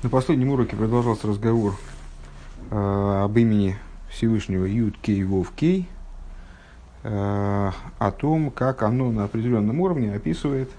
На 0.00 0.08
последнем 0.10 0.50
уроке 0.50 0.76
продолжался 0.76 1.26
разговор 1.26 1.74
э, 2.70 3.22
об 3.24 3.36
имени 3.36 3.76
Всевышнего 4.08 4.64
Юд 4.64 4.96
Кей 5.02 5.24
Вов 5.24 5.50
Кей, 5.50 5.88
э, 7.02 7.70
о 7.98 8.10
том, 8.12 8.52
как 8.52 8.84
оно 8.84 9.10
на 9.10 9.24
определенном 9.24 9.80
уровне 9.80 10.14
описывает 10.14 10.70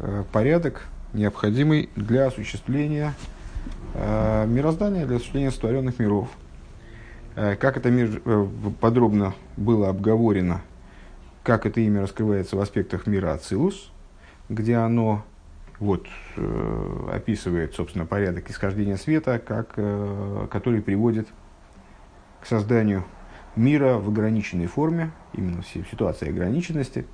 э, 0.00 0.24
порядок, 0.30 0.88
необходимый 1.14 1.88
для 1.96 2.26
осуществления 2.26 3.14
э, 3.94 4.46
мироздания, 4.46 5.06
для 5.06 5.16
осуществления 5.16 5.50
сотворенных 5.50 5.98
миров. 5.98 6.28
Э, 7.34 7.56
как 7.56 7.78
это 7.78 7.90
мир, 7.90 8.20
э, 8.26 8.46
подробно 8.78 9.32
было 9.56 9.88
обговорено, 9.88 10.60
как 11.42 11.64
это 11.64 11.80
имя 11.80 12.02
раскрывается 12.02 12.56
в 12.56 12.60
аспектах 12.60 13.06
мира 13.06 13.32
Ацилус, 13.32 13.90
где 14.50 14.76
оно 14.76 15.24
вот, 15.78 16.06
э, 16.36 17.08
описывает, 17.12 17.74
собственно, 17.74 18.06
порядок 18.06 18.50
исхождения 18.50 18.96
света, 18.96 19.38
как, 19.38 19.72
э, 19.76 20.46
который 20.50 20.82
приводит 20.82 21.28
к 22.40 22.46
созданию 22.46 23.04
мира 23.56 23.94
в 23.98 24.08
ограниченной 24.08 24.66
форме, 24.66 25.10
именно 25.32 25.62
в 25.62 25.66
ситуации 25.66 26.28
ограниченности. 26.28 27.06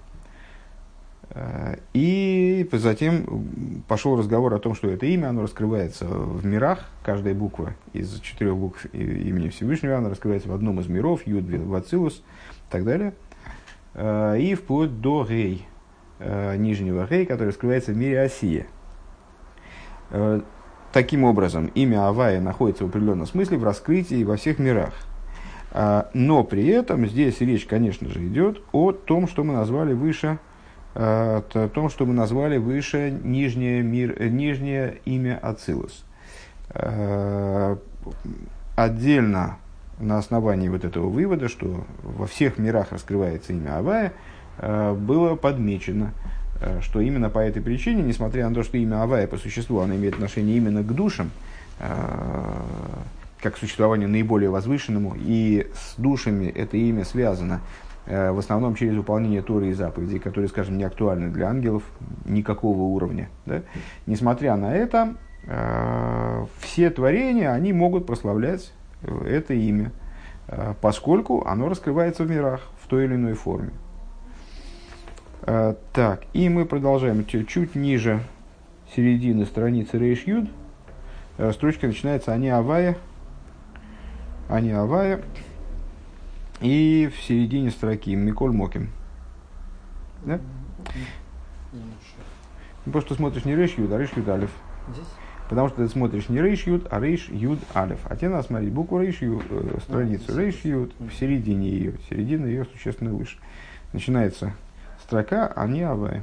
Э, 1.31 1.77
и 1.95 2.69
затем 2.73 3.83
пошел 3.87 4.19
разговор 4.19 4.55
о 4.55 4.59
том, 4.59 4.75
что 4.75 4.89
это 4.89 5.07
имя, 5.07 5.29
оно 5.29 5.43
раскрывается 5.43 6.07
в 6.07 6.45
мирах, 6.45 6.91
каждая 7.05 7.35
буква 7.35 7.75
из 7.93 8.21
четырех 8.21 8.57
букв 8.57 8.87
имени 8.93 9.49
Всевышнего, 9.51 9.97
она 9.97 10.11
раскрывается 10.11 10.49
в 10.49 10.53
одном 10.53 10.81
из 10.81 10.89
миров, 10.89 11.27
Юд, 11.27 11.45
Вацилус 11.45 12.17
и 12.17 12.71
так 12.71 12.85
далее. 12.85 13.15
И 13.95 14.55
вплоть 14.55 15.01
до 15.01 15.25
Гей, 15.25 15.68
нижнего 16.21 17.07
Гей, 17.09 17.27
который 17.27 17.53
скрывается 17.53 17.93
в 17.93 17.97
мире 17.97 18.23
Осия. 18.23 18.67
Э, 20.11 20.41
таким 20.93 21.25
образом, 21.25 21.67
имя 21.75 22.09
Авая 22.09 22.41
находится 22.41 22.85
в 22.85 22.89
определенном 22.89 23.27
смысле 23.27 23.59
в 23.59 23.65
раскрытии 23.65 24.25
во 24.25 24.37
всех 24.37 24.59
мирах. 24.59 24.93
Э, 25.73 26.05
но 26.15 26.45
при 26.45 26.67
этом 26.69 27.07
здесь 27.07 27.41
речь, 27.41 27.67
конечно 27.67 28.09
же, 28.09 28.27
идет 28.27 28.63
о 28.73 28.93
том, 28.93 29.29
что 29.29 29.45
мы 29.45 29.55
назвали 29.55 29.93
выше, 29.93 30.39
э, 30.95 31.43
о 31.55 31.69
том, 31.69 31.91
что 31.91 32.07
мы 32.07 32.15
назвали 32.15 32.57
выше 32.57 33.11
нижнее, 33.11 33.83
мир, 33.83 34.21
нижнее 34.23 34.99
имя 35.05 35.39
Ацилус. 35.43 36.05
Э, 36.71 37.77
отдельно 38.77 39.59
на 39.99 40.19
основании 40.19 40.69
вот 40.69 40.85
этого 40.85 41.09
вывода, 41.09 41.49
что 41.49 41.85
во 42.03 42.27
всех 42.27 42.59
мирах 42.59 42.93
раскрывается 42.93 43.53
имя 43.53 43.79
Авая, 43.79 44.07
э, 44.07 44.13
было 44.95 45.35
подмечено, 45.37 46.13
э, 46.61 46.81
что 46.83 47.01
именно 47.01 47.31
по 47.31 47.39
этой 47.39 47.63
причине, 47.63 48.03
несмотря 48.03 48.49
на 48.49 48.55
то, 48.55 48.63
что 48.63 48.77
имя 48.77 49.03
Авая 49.03 49.27
по 49.27 49.37
существу, 49.37 49.81
оно 49.81 49.95
имеет 49.95 50.15
отношение 50.15 50.57
именно 50.57 50.83
к 50.83 50.95
душам, 50.95 51.31
э, 51.79 51.87
как 53.41 53.55
к 53.55 53.59
существованию 53.59 54.09
наиболее 54.09 54.51
возвышенному, 54.51 55.15
и 55.17 55.69
с 55.75 56.01
душами 56.01 56.47
это 56.47 56.77
имя 56.77 57.05
связано 57.05 57.61
в 58.07 58.39
основном 58.39 58.75
через 58.75 58.97
выполнение 58.97 59.43
Торы 59.43 59.69
и 59.69 59.75
заповедей, 59.75 60.19
которые, 60.19 60.49
скажем, 60.49 60.79
не 60.79 60.85
актуальны 60.85 61.29
для 61.29 61.49
ангелов 61.49 61.83
никакого 62.25 62.81
уровня. 62.85 63.29
Да? 63.45 63.61
Несмотря 64.07 64.57
на 64.57 64.75
это, 64.75 65.15
все 66.59 66.89
творения, 66.89 67.53
они 67.53 67.75
могут 67.75 68.07
прославлять 68.07 68.73
это 69.03 69.55
имя, 69.55 69.93
э, 70.49 70.75
поскольку 70.81 71.45
оно 71.47 71.69
раскрывается 71.69 72.25
в 72.25 72.31
мирах 72.31 72.63
в 72.83 72.89
той 72.89 73.05
или 73.05 73.15
иной 73.15 73.35
форме. 73.35 73.71
Э, 75.51 75.77
так, 75.95 76.25
и 76.35 76.51
мы 76.51 76.67
продолжаем 76.67 77.25
чуть 77.25 77.75
ниже 77.75 78.21
середины 78.95 79.47
страницы 79.47 79.99
Рейш 79.99 80.25
Юд. 80.27 80.51
Э, 81.39 81.53
строчка 81.53 81.87
начинается 81.87 82.35
«Они 82.35 82.51
Авая», 82.51 82.99
«Они 84.51 84.71
Авая», 84.73 85.23
и 86.61 87.11
в 87.11 87.19
середине 87.23 87.71
строки 87.71 88.15
«Миколь 88.15 88.53
Моким». 88.53 88.91
Да? 90.27 90.39
Ну, 92.85 92.93
просто 92.93 93.15
смотришь 93.15 93.47
не 93.47 93.57
Рейш 93.57 93.73
Юд, 93.79 93.91
а 93.91 93.97
Рейш 93.97 94.11
Юд 94.15 94.29
Алиф. 94.29 94.51
Здесь? 94.93 95.07
Потому 95.49 95.69
что 95.69 95.79
ты 95.79 95.89
смотришь 95.89 96.29
не 96.29 96.43
рейш 96.43 96.67
юд, 96.67 96.87
а 96.91 97.01
рейш 97.01 97.31
юд 97.31 97.59
алиф. 97.75 98.01
А 98.05 98.17
тебе 98.17 98.29
надо 98.29 98.43
смотреть 98.43 98.71
букву 98.71 99.01
рейш 99.01 99.23
юд, 99.23 99.43
э, 99.49 99.79
страницу 99.81 100.39
рейш 100.39 100.57
юд, 100.65 100.93
в 100.99 101.11
середине 101.19 101.71
ее. 101.71 101.95
Середина 102.11 102.45
ее 102.45 102.67
существенно 102.67 103.15
выше. 103.15 103.39
Начинается 103.95 104.53
строка, 105.09 105.51
а 105.57 105.67
не 105.67 105.83
авая. 105.83 106.23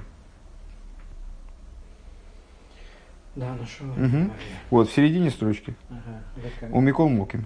Да, 3.36 3.54
нашел. 3.56 3.88
Угу. 3.88 4.32
Вот, 4.70 4.90
в 4.90 4.94
середине 4.94 5.30
строчки. 5.30 5.76
Ага, 5.90 6.72
у 6.72 6.80
Микол 6.80 7.10
Моким. 7.10 7.44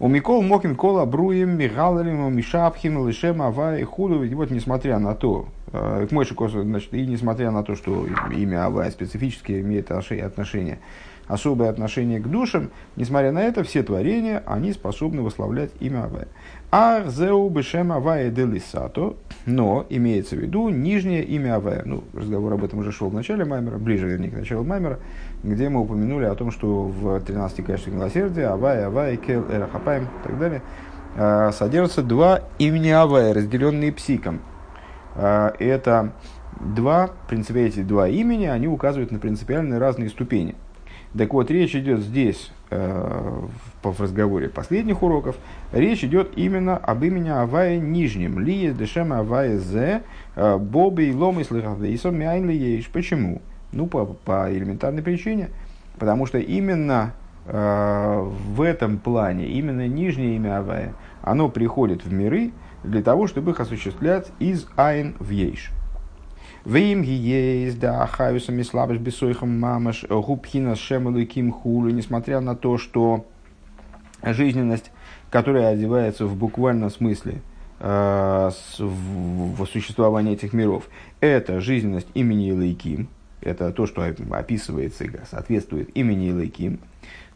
У 0.00 0.08
Микол 0.08 0.42
Моким 0.42 0.74
кола 0.74 1.04
бруем 1.04 1.58
мигаларим 1.58 2.34
мишапхим 2.34 3.06
лишем 3.06 3.42
авай 3.42 3.84
худу. 3.84 4.24
И 4.24 4.34
вот, 4.34 4.50
несмотря 4.50 4.98
на 4.98 5.14
то, 5.14 5.48
э, 5.72 6.06
к 6.08 6.12
Мойши 6.12 6.34
значит, 6.48 6.92
и 6.94 7.06
несмотря 7.06 7.50
на 7.50 7.62
то, 7.62 7.76
что 7.76 8.06
имя 8.32 8.64
Авай 8.64 8.90
специфически 8.90 9.60
имеет 9.60 9.92
отношение 9.92 10.80
особое 11.30 11.70
отношение 11.70 12.18
к 12.18 12.28
душам, 12.28 12.70
несмотря 12.96 13.30
на 13.32 13.42
это, 13.42 13.62
все 13.62 13.82
творения, 13.82 14.42
они 14.46 14.72
способны 14.72 15.22
восславлять 15.22 15.70
имя 15.78 16.04
Авая. 16.04 16.28
Арзеу 16.70 17.48
бешем 17.48 17.92
Авая 17.92 18.30
делисато, 18.30 19.14
но 19.46 19.86
имеется 19.88 20.36
в 20.36 20.40
виду 20.40 20.68
нижнее 20.68 21.22
имя 21.24 21.56
Авая. 21.56 21.82
Ну, 21.84 22.02
разговор 22.14 22.54
об 22.54 22.64
этом 22.64 22.80
уже 22.80 22.90
шел 22.92 23.08
в 23.08 23.14
начале 23.14 23.44
Маймера, 23.44 23.78
ближе, 23.78 24.08
вернее, 24.08 24.30
к 24.30 24.34
началу 24.34 24.64
Маймера, 24.64 24.98
где 25.44 25.68
мы 25.68 25.80
упомянули 25.80 26.24
о 26.24 26.34
том, 26.34 26.50
что 26.50 26.82
в 26.84 27.20
13 27.20 27.64
качествах 27.64 27.94
милосердия 27.94 28.46
Авая, 28.46 28.88
Авая, 28.88 29.16
Кел, 29.16 29.44
Эрахапаем 29.50 30.04
и 30.04 30.28
так 30.28 30.38
далее 30.38 30.62
а, 31.16 31.52
содержатся 31.52 32.02
два 32.02 32.42
имени 32.58 32.90
Авая, 32.90 33.32
разделенные 33.34 33.92
псиком. 33.92 34.40
А, 35.14 35.54
это 35.60 36.12
два, 36.60 37.06
в 37.06 37.28
принципе, 37.28 37.66
эти 37.66 37.82
два 37.82 38.08
имени, 38.08 38.46
они 38.46 38.66
указывают 38.66 39.12
на 39.12 39.20
принципиально 39.20 39.78
разные 39.78 40.08
ступени– 40.08 40.56
так 41.16 41.32
вот, 41.32 41.50
речь 41.50 41.74
идет 41.74 42.00
здесь, 42.00 42.52
э, 42.70 43.42
в, 43.82 44.00
разговоре 44.00 44.48
последних 44.48 45.02
уроков, 45.02 45.36
речь 45.72 46.04
идет 46.04 46.32
именно 46.36 46.76
об 46.76 47.02
имени 47.02 47.30
Авая 47.30 47.78
Нижнем. 47.78 48.38
Ли 48.38 48.70
дешем 48.70 49.12
Авая 49.12 49.58
зе, 49.58 50.02
э, 50.36 50.56
боби 50.56 51.10
и 51.10 51.12
ломы 51.12 51.42
слыхавейсом 51.42 52.16
мяйнли 52.16 52.52
ейш. 52.52 52.88
Почему? 52.88 53.42
Ну, 53.72 53.86
по, 53.86 54.06
по 54.06 54.52
элементарной 54.52 55.02
причине. 55.02 55.48
Потому 55.98 56.26
что 56.26 56.38
именно 56.38 57.12
э, 57.46 58.30
в 58.54 58.62
этом 58.62 58.98
плане, 58.98 59.48
именно 59.48 59.88
нижнее 59.88 60.36
имя 60.36 60.58
Авая, 60.58 60.94
оно 61.22 61.48
приходит 61.48 62.04
в 62.04 62.12
миры 62.12 62.52
для 62.84 63.02
того, 63.02 63.26
чтобы 63.26 63.50
их 63.50 63.58
осуществлять 63.58 64.28
из 64.38 64.68
Айн 64.76 65.16
в 65.18 65.30
Ейш. 65.30 65.72
Вим 66.64 67.02
гиез 67.02 67.74
да 67.74 68.02
ахаюсами 68.02 68.62
слабыш 68.62 68.98
бесойхам 68.98 69.58
мамаш 69.58 70.04
губхина 70.08 70.76
шемалыким 70.76 71.52
хулю, 71.52 71.90
несмотря 71.90 72.40
на 72.40 72.54
то, 72.54 72.76
что 72.76 73.24
жизненность, 74.22 74.90
которая 75.30 75.68
одевается 75.68 76.26
в 76.26 76.36
буквальном 76.36 76.90
смысле 76.90 77.40
э, 77.78 78.50
в, 78.78 79.64
в 79.64 79.66
существовании 79.66 80.34
этих 80.34 80.52
миров, 80.52 80.88
это 81.20 81.60
жизненность 81.60 82.08
имени 82.12 82.50
Илайким, 82.50 83.08
это 83.40 83.72
то, 83.72 83.86
что 83.86 84.02
описывается 84.02 85.04
и 85.04 85.10
соответствует 85.30 85.90
имени 85.96 86.30
Илайким, 86.30 86.80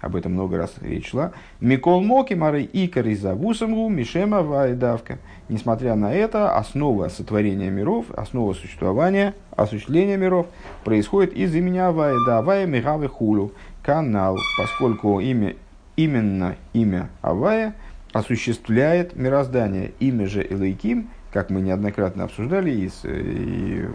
об 0.00 0.16
этом 0.16 0.32
много 0.32 0.58
раз 0.58 0.74
речь 0.82 1.10
шла. 1.10 1.32
Микол 1.60 2.02
Моки 2.02 2.34
Мары 2.34 2.68
Икар 2.70 3.06
из 3.06 3.24
Авусамру 3.24 3.88
Мишема 3.88 4.42
Вайдавка. 4.42 5.18
Несмотря 5.48 5.94
на 5.94 6.12
это, 6.12 6.56
основа 6.56 7.08
сотворения 7.08 7.70
миров, 7.70 8.06
основа 8.10 8.52
существования, 8.52 9.34
осуществления 9.56 10.18
миров 10.18 10.46
происходит 10.84 11.32
из 11.32 11.54
имени 11.54 11.78
Авая, 11.78 12.16
да, 12.26 12.38
Авая 12.38 12.66
Михавы 12.66 13.08
Хулю, 13.08 13.52
канал, 13.82 14.36
поскольку 14.58 15.20
имя, 15.20 15.56
именно 15.96 16.56
имя 16.74 17.08
Авая 17.22 17.74
осуществляет 18.12 19.16
мироздание. 19.16 19.92
Имя 20.00 20.26
же 20.26 20.46
Элейким, 20.48 21.08
как 21.34 21.50
мы 21.50 21.62
неоднократно 21.62 22.24
обсуждали 22.24 22.70
и, 22.70 22.88
с, 22.88 23.00
и 23.04 23.86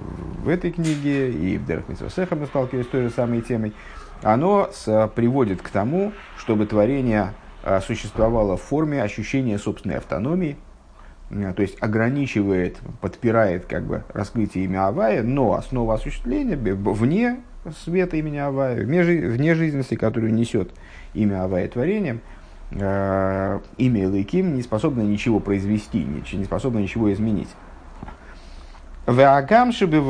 в 0.44 0.50
этой 0.50 0.72
книге, 0.72 1.32
и 1.32 1.58
в 1.58 1.66
Дерах 1.66 1.88
Митсвасеха 1.88 2.36
мы 2.36 2.46
сталкивались 2.48 2.86
с 2.86 2.90
той 2.90 3.04
же 3.04 3.10
самой 3.12 3.42
темой, 3.42 3.72
оно 4.22 4.70
с, 4.74 5.08
приводит 5.16 5.62
к 5.62 5.70
тому, 5.70 6.12
чтобы 6.38 6.66
творение 6.66 7.34
а, 7.64 7.80
существовало 7.80 8.58
в 8.58 8.62
форме 8.62 9.02
ощущения 9.02 9.58
собственной 9.58 10.00
автономии, 10.00 10.58
а, 11.32 11.54
то 11.54 11.62
есть 11.62 11.82
ограничивает, 11.82 12.78
подпирает 13.00 13.66
как 13.68 13.86
бы 13.86 14.04
раскрытие 14.14 14.66
имя 14.66 14.88
Авая, 14.88 15.24
но 15.24 15.54
основа 15.54 15.94
осуществления 15.94 16.58
вне 16.58 17.38
света 17.86 18.18
имени 18.18 18.38
Авая, 18.38 18.84
вне, 18.84 19.02
вне 19.02 19.56
жизненности, 19.56 19.96
которую 19.96 20.34
несет 20.34 20.72
имя 21.14 21.46
Авая 21.46 21.70
творением, 21.70 22.20
имя 22.72 24.10
Лейким 24.10 24.56
не 24.56 24.62
способно 24.62 25.02
ничего 25.02 25.40
произвести, 25.40 26.04
не 26.04 26.44
способно 26.46 26.80
ничего 26.80 27.12
изменить. 27.12 27.50
Ваагам 29.06 29.72
шибы 29.72 30.02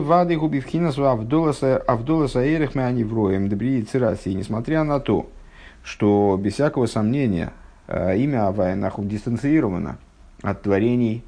вады 0.00 0.36
губивхинас 0.36 0.96
авдоласа 0.98 2.46
эрих 2.46 2.74
мы 2.76 2.84
они 2.84 3.02
вроем 3.02 3.48
добри 3.48 3.82
цираси. 3.82 4.32
Несмотря 4.34 4.84
на 4.84 5.00
то, 5.00 5.28
что 5.82 6.38
без 6.40 6.54
всякого 6.54 6.86
сомнения 6.86 7.52
имя 7.88 8.46
Авая 8.46 8.92
дистанцировано 8.98 9.98
от 10.42 10.62
творений 10.62 11.24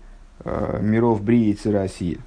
миров 0.81 1.23
Брии 1.23 1.53
Цирасии. 1.53 2.19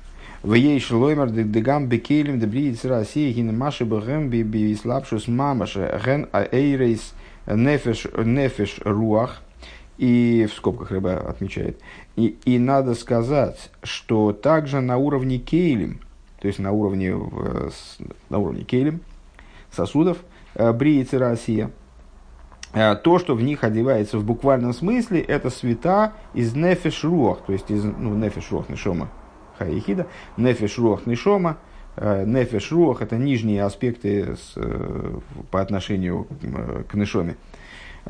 В 0.44 0.54
ей 0.54 0.80
шлоймер 0.80 1.30
дегам 1.30 1.88
бекелем 1.88 2.40
дебри 2.40 2.74
Цирасии 2.74 3.32
гин 3.32 3.58
маши 3.58 3.86
бэгэм 3.86 4.30
би 4.30 4.76
слабшус 4.76 5.28
мамаше 5.28 6.00
ген 6.06 6.28
эйрейс 6.34 7.14
нефеш 7.48 8.08
нефеш 8.18 8.80
руах. 8.84 9.42
И 9.98 10.48
в 10.48 10.54
скобках 10.54 10.92
рыба 10.92 11.18
отмечает. 11.18 11.80
И, 12.16 12.38
и 12.46 12.60
надо 12.60 12.94
сказать, 12.94 13.72
что 13.82 14.32
также 14.32 14.80
на 14.80 14.98
уровне 14.98 15.40
кейлем, 15.40 16.02
то 16.40 16.48
есть 16.48 16.60
на 16.60 16.72
уровне, 16.72 17.16
на 18.30 18.38
уровне 18.38 18.64
кейлем, 18.64 19.02
сосудов, 19.72 20.20
э, 20.54 20.72
бриицы 20.72 21.18
Россия, 21.18 21.72
э, 22.74 22.96
то, 22.96 23.18
что 23.18 23.34
в 23.34 23.42
них 23.42 23.64
одевается 23.64 24.20
в 24.20 24.24
буквальном 24.24 24.74
смысле, 24.74 25.20
это 25.20 25.50
света 25.50 26.14
из 26.36 26.54
нефеш 26.54 27.04
руах, 27.04 27.40
то 27.48 27.54
есть 27.54 27.72
из 27.72 27.84
ну, 27.84 28.14
нефеш 28.14 28.52
руах 28.52 28.70
нишома 28.70 29.10
хаихида, 29.58 30.06
нефеш 30.38 30.78
руах 30.78 31.08
нишома, 31.08 31.58
э, 31.58 31.67
нефеш 32.00 32.72
руах 32.72 33.02
это 33.02 33.18
нижние 33.18 33.64
аспекты 33.64 34.36
с, 34.36 34.56
по 35.52 35.62
отношению 35.62 36.28
к 36.90 36.94
нишоме. 36.94 37.36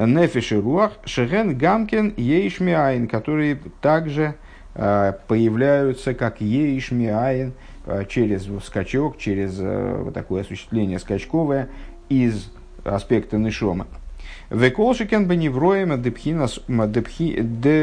Нефиш 0.05 0.51
и 0.51 0.57
Руах, 0.57 0.93
Шеген 1.05 1.57
Гамкин 1.57 2.13
Ейшмиаин, 2.17 3.07
которые 3.07 3.57
также 3.81 4.35
э, 4.75 5.13
появляются 5.27 6.13
как 6.13 6.39
Ейшмиаин 6.39 7.53
э, 7.87 8.05
через 8.07 8.47
скачок, 8.63 9.17
через 9.17 9.57
э, 9.59 10.01
вот 10.03 10.13
такое 10.13 10.43
осуществление 10.43 10.99
скачковое 10.99 11.69
из 12.09 12.51
аспекта 12.83 13.37
Нишома. 13.37 13.87
Веколшикен 14.51 15.27
беневроем 15.27 15.99
депхинас 16.01 16.59
депхинас 16.67 17.81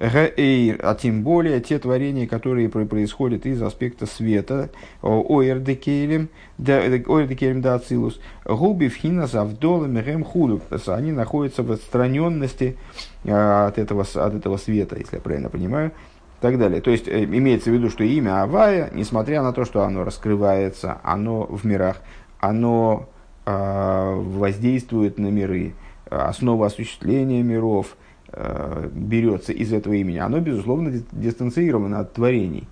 Гаэйр, 0.00 0.78
а 0.82 0.94
тем 0.94 1.22
более 1.24 1.60
те 1.60 1.78
творения, 1.78 2.28
которые 2.28 2.68
происходят 2.68 3.46
из 3.46 3.60
аспекта 3.60 4.06
света, 4.06 4.70
оэрдекелем, 5.02 6.28
оэрдекелем 6.58 7.60
да 7.60 7.74
ацилус, 7.74 8.20
губи 8.44 8.88
вхина 8.88 9.26
завдолами 9.26 10.00
гэм 10.00 10.22
худу, 10.22 10.60
они 10.86 11.10
находятся 11.10 11.64
в 11.64 11.72
отстраненности 11.72 12.76
а, 13.24 13.66
от 13.66 13.78
этого, 13.78 14.02
от 14.02 14.34
этого 14.34 14.56
света, 14.56 14.96
если 14.96 15.16
я 15.16 15.22
правильно 15.22 15.48
понимаю, 15.48 15.88
и 15.88 16.42
так 16.42 16.58
далее. 16.58 16.80
То 16.80 16.92
есть, 16.92 17.08
э, 17.08 17.24
имеется 17.24 17.70
в 17.70 17.74
виду, 17.74 17.90
что 17.90 18.04
имя 18.04 18.42
Авая, 18.42 18.90
несмотря 18.92 19.42
на 19.42 19.52
то, 19.52 19.64
что 19.64 19.82
оно 19.82 20.04
раскрывается, 20.04 21.00
оно 21.02 21.44
в 21.44 21.64
мирах, 21.66 21.96
оно 22.38 23.08
э, 23.46 24.14
воздействует 24.14 25.18
на 25.18 25.26
миры, 25.26 25.74
основа 26.08 26.66
осуществления 26.66 27.42
миров– 27.42 27.96
Э, 28.07 28.07
берется 28.32 29.52
из 29.52 29.72
этого 29.72 29.94
имени, 29.94 30.18
оно, 30.18 30.40
безусловно, 30.40 31.02
дистанцировано 31.12 32.00
от 32.00 32.12
творений. 32.12 32.68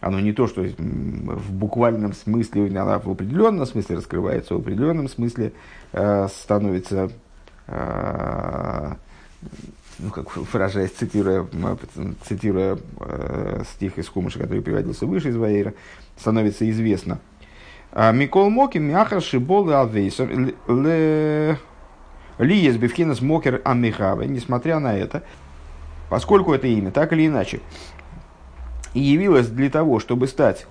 Оно 0.00 0.20
не 0.20 0.32
то, 0.32 0.46
что 0.46 0.62
в 0.62 1.52
буквальном 1.52 2.12
смысле, 2.12 2.66
оно 2.66 3.00
в 3.00 3.10
определенном 3.10 3.66
смысле 3.66 3.96
раскрывается, 3.96 4.54
в 4.54 4.58
определенном 4.58 5.08
смысле 5.08 5.52
э, 5.92 6.28
становится, 6.28 7.10
э, 7.66 8.92
ну, 9.98 10.10
как 10.10 10.36
выражаясь, 10.36 10.92
цитируя, 10.92 11.46
цитируя 12.28 12.78
э, 13.00 13.62
стих 13.74 13.98
из 13.98 14.08
Хумыша, 14.08 14.38
который 14.38 14.62
приводился 14.62 15.06
выше 15.06 15.30
из 15.30 15.36
Ваейра, 15.36 15.74
становится 16.16 16.68
известно. 16.70 17.18
«А 17.90 18.12
Микол 18.12 18.50
Моки 18.50 18.76
Мяхар 18.76 19.22
Шибол 19.22 19.70
Алвейсер 19.70 20.54
Лиес 22.38 22.76
Бевхинас 22.76 23.20
Мокер 23.20 23.62
Амихаве, 23.64 24.26
несмотря 24.26 24.78
на 24.78 24.96
это, 24.96 25.22
поскольку 26.10 26.52
это 26.52 26.66
имя, 26.66 26.90
так 26.90 27.12
или 27.12 27.26
иначе, 27.26 27.60
явилось 28.94 29.48
для 29.48 29.70
того, 29.70 30.00
чтобы 30.00 30.26
стать, 30.26 30.66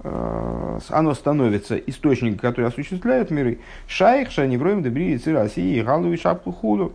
э, 0.00 0.78
оно 0.88 1.14
становится 1.14 1.76
источником, 1.76 2.38
который 2.38 2.66
осуществляет 2.66 3.30
миры, 3.30 3.60
шайх, 3.86 4.30
шаневроем, 4.30 4.82
дебри, 4.82 5.20
России, 5.26 5.82
галу 5.82 6.12
и 6.12 6.16
шапку 6.16 6.52
худу, 6.52 6.92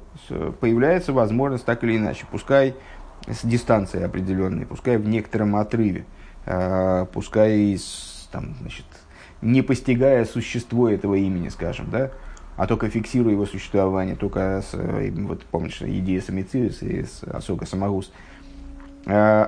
появляется 0.59 1.13
возможность 1.13 1.65
так 1.65 1.83
или 1.83 1.97
иначе, 1.97 2.25
пускай 2.31 2.75
с 3.27 3.45
дистанцией 3.45 4.05
определенной, 4.05 4.65
пускай 4.65 4.97
в 4.97 5.07
некотором 5.07 5.55
отрыве, 5.55 6.05
э, 6.45 7.05
пускай 7.11 7.77
там, 8.31 8.55
значит, 8.61 8.85
не 9.41 9.61
постигая 9.61 10.25
существо 10.25 10.89
этого 10.89 11.15
имени, 11.15 11.49
скажем, 11.49 11.89
да, 11.89 12.11
а 12.59 12.67
только 12.67 12.89
фиксируя 12.89 13.31
его 13.31 13.45
существование, 13.45 14.17
только 14.17 14.61
с, 14.61 14.73
э, 14.73 15.11
вот 15.11 15.43
помнишь, 15.45 15.81
идея 15.81 16.19
самицилис 16.19 16.83
и 16.83 17.03
с 17.03 17.23
Асока 17.23 17.65
Самагус, 17.65 18.11
э, 19.05 19.47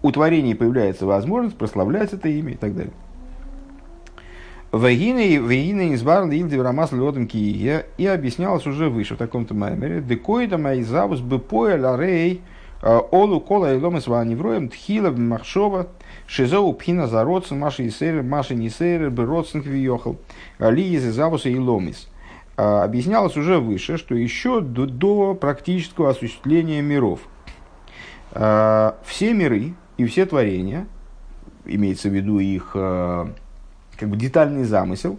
у 0.00 0.12
творений 0.12 0.54
появляется 0.54 1.06
возможность 1.06 1.58
прославлять 1.58 2.12
это 2.12 2.28
имя 2.28 2.52
и 2.52 2.56
так 2.56 2.76
далее. 2.76 2.92
Вегина 4.72 5.92
избар 5.92 6.28
лильди 6.28 6.54
рамас 6.54 6.92
льотом 6.92 7.26
кие 7.26 7.86
и 7.98 8.06
объяснялось 8.06 8.64
уже 8.64 8.90
выше 8.90 9.16
в 9.16 9.18
таком-то 9.18 9.52
маймере. 9.52 10.00
Декоида 10.00 10.56
майзавус 10.56 11.18
бепоя 11.18 11.76
ларей 11.80 12.42
э, 12.80 13.00
олу 13.10 13.40
кола 13.40 13.74
и 13.74 13.80
ломы 13.80 14.00
свани 14.00 14.36
вроем 14.36 14.68
тхила 14.68 15.10
махшова 15.10 15.88
шизоу 16.28 16.72
пхина 16.74 17.08
за 17.08 17.24
родсен 17.24 17.58
маши 17.58 17.86
и 17.86 17.90
сейр 17.90 18.22
маши 18.22 18.54
не 18.54 18.70
сейр 18.70 19.10
бы 19.10 19.26
родсен 19.26 19.64
квиохал 19.64 20.16
ли 20.60 20.94
из 20.94 21.02
завуса 21.12 21.48
и 21.48 21.58
ломис. 21.58 22.06
А, 22.56 22.84
объяснялось 22.84 23.36
уже 23.36 23.58
выше, 23.58 23.98
что 23.98 24.14
еще 24.14 24.60
до, 24.60 24.86
до 24.86 25.34
практического 25.34 26.10
осуществления 26.10 26.80
миров 26.80 27.20
а, 28.32 28.96
все 29.04 29.34
миры 29.34 29.74
и 29.98 30.06
все 30.06 30.24
творения, 30.24 30.86
имеется 31.66 32.08
в 32.08 32.12
виду 32.12 32.38
их 32.38 32.72
а, 32.74 33.30
как 33.98 34.08
бы 34.08 34.16
детальный 34.16 34.64
замысел, 34.64 35.18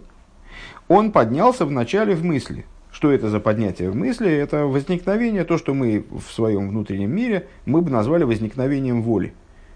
он 0.88 1.12
поднялся 1.12 1.64
вначале 1.64 2.14
в 2.14 2.24
мысли. 2.24 2.64
Что 2.90 3.12
это 3.12 3.28
за 3.28 3.38
поднятие 3.38 3.90
в 3.90 3.94
мысли? 3.94 4.32
Это 4.32 4.64
возникновение, 4.66 5.44
то, 5.44 5.58
что 5.58 5.74
мы 5.74 6.06
в 6.10 6.32
своем 6.32 6.70
внутреннем 6.70 7.14
мире, 7.14 7.46
мы 7.66 7.82
бы 7.82 7.90
назвали 7.90 8.24
возникновением 8.24 9.02
воли. 9.02 9.34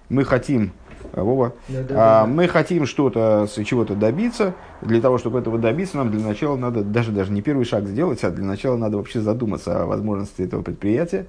Мы 0.08 0.24
хотим 0.24 0.72
Вова. 1.12 1.54
Да, 1.68 1.82
да, 1.82 1.94
а, 1.94 2.26
да. 2.26 2.26
Мы 2.26 2.48
хотим 2.48 2.86
что-то, 2.86 3.48
чего-то 3.64 3.94
добиться. 3.94 4.54
Для 4.80 5.00
того, 5.00 5.18
чтобы 5.18 5.38
этого 5.38 5.58
добиться, 5.58 5.96
нам 5.98 6.10
для 6.10 6.26
начала 6.26 6.56
надо 6.56 6.82
даже, 6.82 7.12
даже 7.12 7.32
не 7.32 7.42
первый 7.42 7.64
шаг 7.64 7.86
сделать, 7.86 8.24
а 8.24 8.30
для 8.30 8.44
начала 8.44 8.76
надо 8.76 8.96
вообще 8.96 9.20
задуматься 9.20 9.82
о 9.82 9.86
возможности 9.86 10.42
этого 10.42 10.62
предприятия 10.62 11.26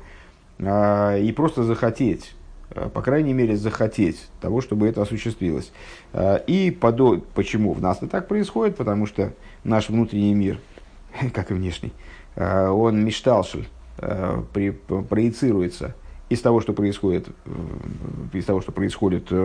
а, 0.59 1.17
и 1.17 1.31
просто 1.31 1.63
захотеть 1.63 2.33
а, 2.71 2.89
по 2.89 3.01
крайней 3.01 3.33
мере, 3.33 3.55
захотеть 3.55 4.27
того, 4.41 4.61
чтобы 4.61 4.87
это 4.87 5.01
осуществилось. 5.01 5.71
А, 6.13 6.37
и 6.37 6.71
подо... 6.71 7.21
почему 7.35 7.73
в 7.73 7.81
нас 7.81 7.97
это 7.97 8.07
так 8.07 8.27
происходит? 8.27 8.77
Потому 8.77 9.05
что 9.05 9.33
наш 9.63 9.89
внутренний 9.89 10.33
мир, 10.33 10.59
как 11.33 11.51
и 11.51 11.53
внешний, 11.53 11.93
он 12.35 13.05
мечталший, 13.05 13.67
проецируется 13.97 15.93
из 16.33 16.41
того, 16.41 16.61
что 16.61 16.73
происходит, 16.73 17.27
э, 17.45 18.37
из 18.37 18.45
того, 18.45 18.61
что 18.61 18.71
происходит 18.71 19.27
э, 19.29 19.35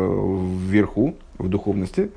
вверху, 0.67 1.17
в 1.37 1.49
духовности, 1.49 2.11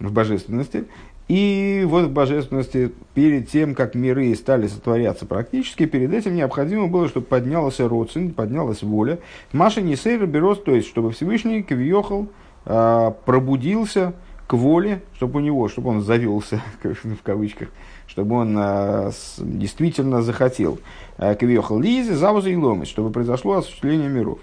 в 0.00 0.12
божественности. 0.12 0.86
И 1.28 1.84
вот 1.86 2.06
в 2.06 2.10
божественности, 2.10 2.90
перед 3.12 3.50
тем, 3.50 3.74
как 3.74 3.94
миры 3.94 4.34
стали 4.34 4.66
сотворяться 4.66 5.26
практически, 5.26 5.84
перед 5.84 6.14
этим 6.14 6.34
необходимо 6.34 6.88
было, 6.88 7.06
чтобы 7.06 7.26
поднялся 7.26 7.86
родствен, 7.86 8.32
поднялась 8.32 8.82
воля. 8.82 9.18
Маша 9.52 9.82
не 9.82 9.94
сейр 9.94 10.24
берос, 10.26 10.62
то 10.62 10.74
есть, 10.74 10.88
чтобы 10.88 11.12
Всевышний 11.12 11.62
Квиохал 11.62 12.28
а, 12.64 13.10
пробудился 13.10 14.14
к 14.46 14.54
воле, 14.54 15.02
чтобы 15.16 15.40
у 15.40 15.42
него, 15.42 15.68
чтобы 15.68 15.90
он 15.90 16.00
завелся, 16.00 16.62
в 16.82 17.22
кавычках, 17.22 17.68
чтобы 18.08 18.36
он 18.36 18.56
а, 18.58 19.10
действительно 19.38 20.22
захотел. 20.22 20.80
Э, 21.18 21.36
Квиохал 21.36 21.78
Лизи, 21.78 22.12
Завуза 22.12 22.48
и 22.48 22.56
Ломис, 22.56 22.88
чтобы 22.88 23.10
произошло 23.10 23.58
осуществление 23.58 24.08
миров. 24.08 24.38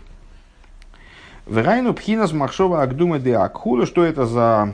Верайну 1.48 1.94
Пхинас 1.94 2.32
Махшова 2.32 2.82
Агдума 2.82 3.20
де 3.20 3.36
Акхула, 3.36 3.86
что 3.86 4.04
это 4.04 4.26
за 4.26 4.74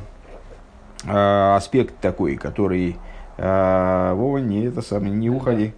э, 1.05 1.55
аспект 1.55 1.99
такой, 1.99 2.35
который... 2.35 2.97
Э, 3.37 4.13
Вова, 4.13 4.37
не 4.37 4.65
это 4.65 4.81
самое, 4.81 5.11
не 5.11 5.29
уходи. 5.29 5.73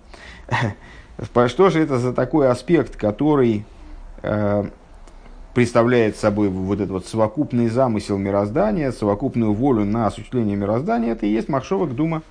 Что 1.48 1.70
же 1.70 1.80
это 1.82 2.00
за 2.00 2.12
такой 2.12 2.50
аспект, 2.50 2.98
который 2.98 3.64
э, 4.24 4.66
представляет 5.54 6.18
собой 6.18 6.50
вот 6.50 6.80
этот 6.80 6.92
вот 6.92 7.06
совокупный 7.06 7.70
замысел 7.70 8.18
мироздания, 8.18 8.92
совокупную 8.92 9.54
волю 9.54 9.86
на 9.86 10.08
осуществление 10.08 10.56
мироздания, 10.56 11.12
это 11.12 11.26
и 11.26 11.30
есть 11.30 11.48
Махшова 11.48 11.86
Гдума 11.86 12.24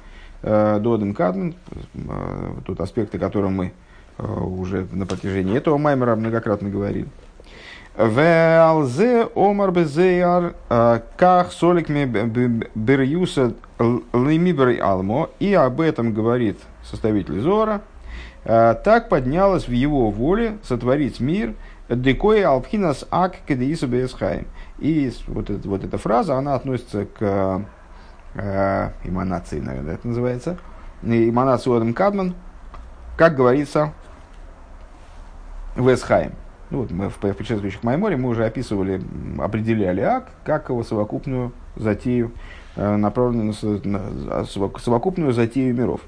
э, 0.43 0.79
Доден 0.81 1.15
Кадмен, 1.15 1.55
э, 1.95 2.55
тот 2.65 2.81
аспект, 2.81 3.15
о 3.15 3.19
котором 3.19 3.55
мы 3.55 3.73
Э, 4.19 4.41
уже 4.41 4.87
на 4.93 5.07
протяжении 5.07 5.57
этого 5.57 5.79
маймера 5.79 6.15
многократно 6.17 6.69
говорили. 6.69 7.09
Веалзе 7.97 9.29
омар 9.35 9.71
безеяр 9.71 10.55
ках 10.69 11.53
солик 11.53 11.91
берюса 11.91 13.55
лимибер 13.79 14.83
алмо. 14.83 15.29
И 15.41 15.53
об 15.53 15.81
этом 15.81 16.15
говорит 16.15 16.59
составитель 16.85 17.41
Зора. 17.41 17.83
Так 18.45 19.09
поднялось 19.09 19.69
в 19.69 19.73
его 19.73 20.11
воле 20.11 20.59
сотворить 20.63 21.21
мир– 21.21 21.55
Декой 21.89 22.43
алпхинас 22.43 23.05
ак 23.11 23.37
кедеису 23.47 23.87
бесхайм. 23.87 24.47
И 24.79 25.13
вот, 25.27 25.51
это, 25.51 25.69
вот 25.69 25.85
эта 25.85 25.99
фраза, 25.99 26.37
она 26.37 26.55
относится 26.55 27.05
к 27.05 27.67
э, 28.35 28.91
эманации, 29.05 29.61
наверное, 29.61 29.95
это 29.95 30.09
называется. 30.09 30.59
Эманацию 31.03 31.77
Адам 31.77 31.95
Кадман, 31.95 32.35
как 33.17 33.35
говорится, 33.35 33.93
Весхайм. 35.77 36.35
Ну, 36.71 36.79
вот 36.81 36.91
мы 36.91 37.11
в 37.11 37.19
предшествующих 37.19 37.83
Майморе 37.83 38.17
мы 38.17 38.31
уже 38.31 38.47
описывали, 38.47 39.03
определяли 39.39 40.01
ак 40.01 40.31
как 40.45 40.71
его 40.71 40.83
совокупную 40.83 41.53
затею, 41.77 42.33
э, 42.77 42.97
направленную 42.97 43.55
на, 43.85 43.99
на 43.99 44.45
совокупную 44.45 45.33
затею 45.33 45.75
миров. 45.75 46.01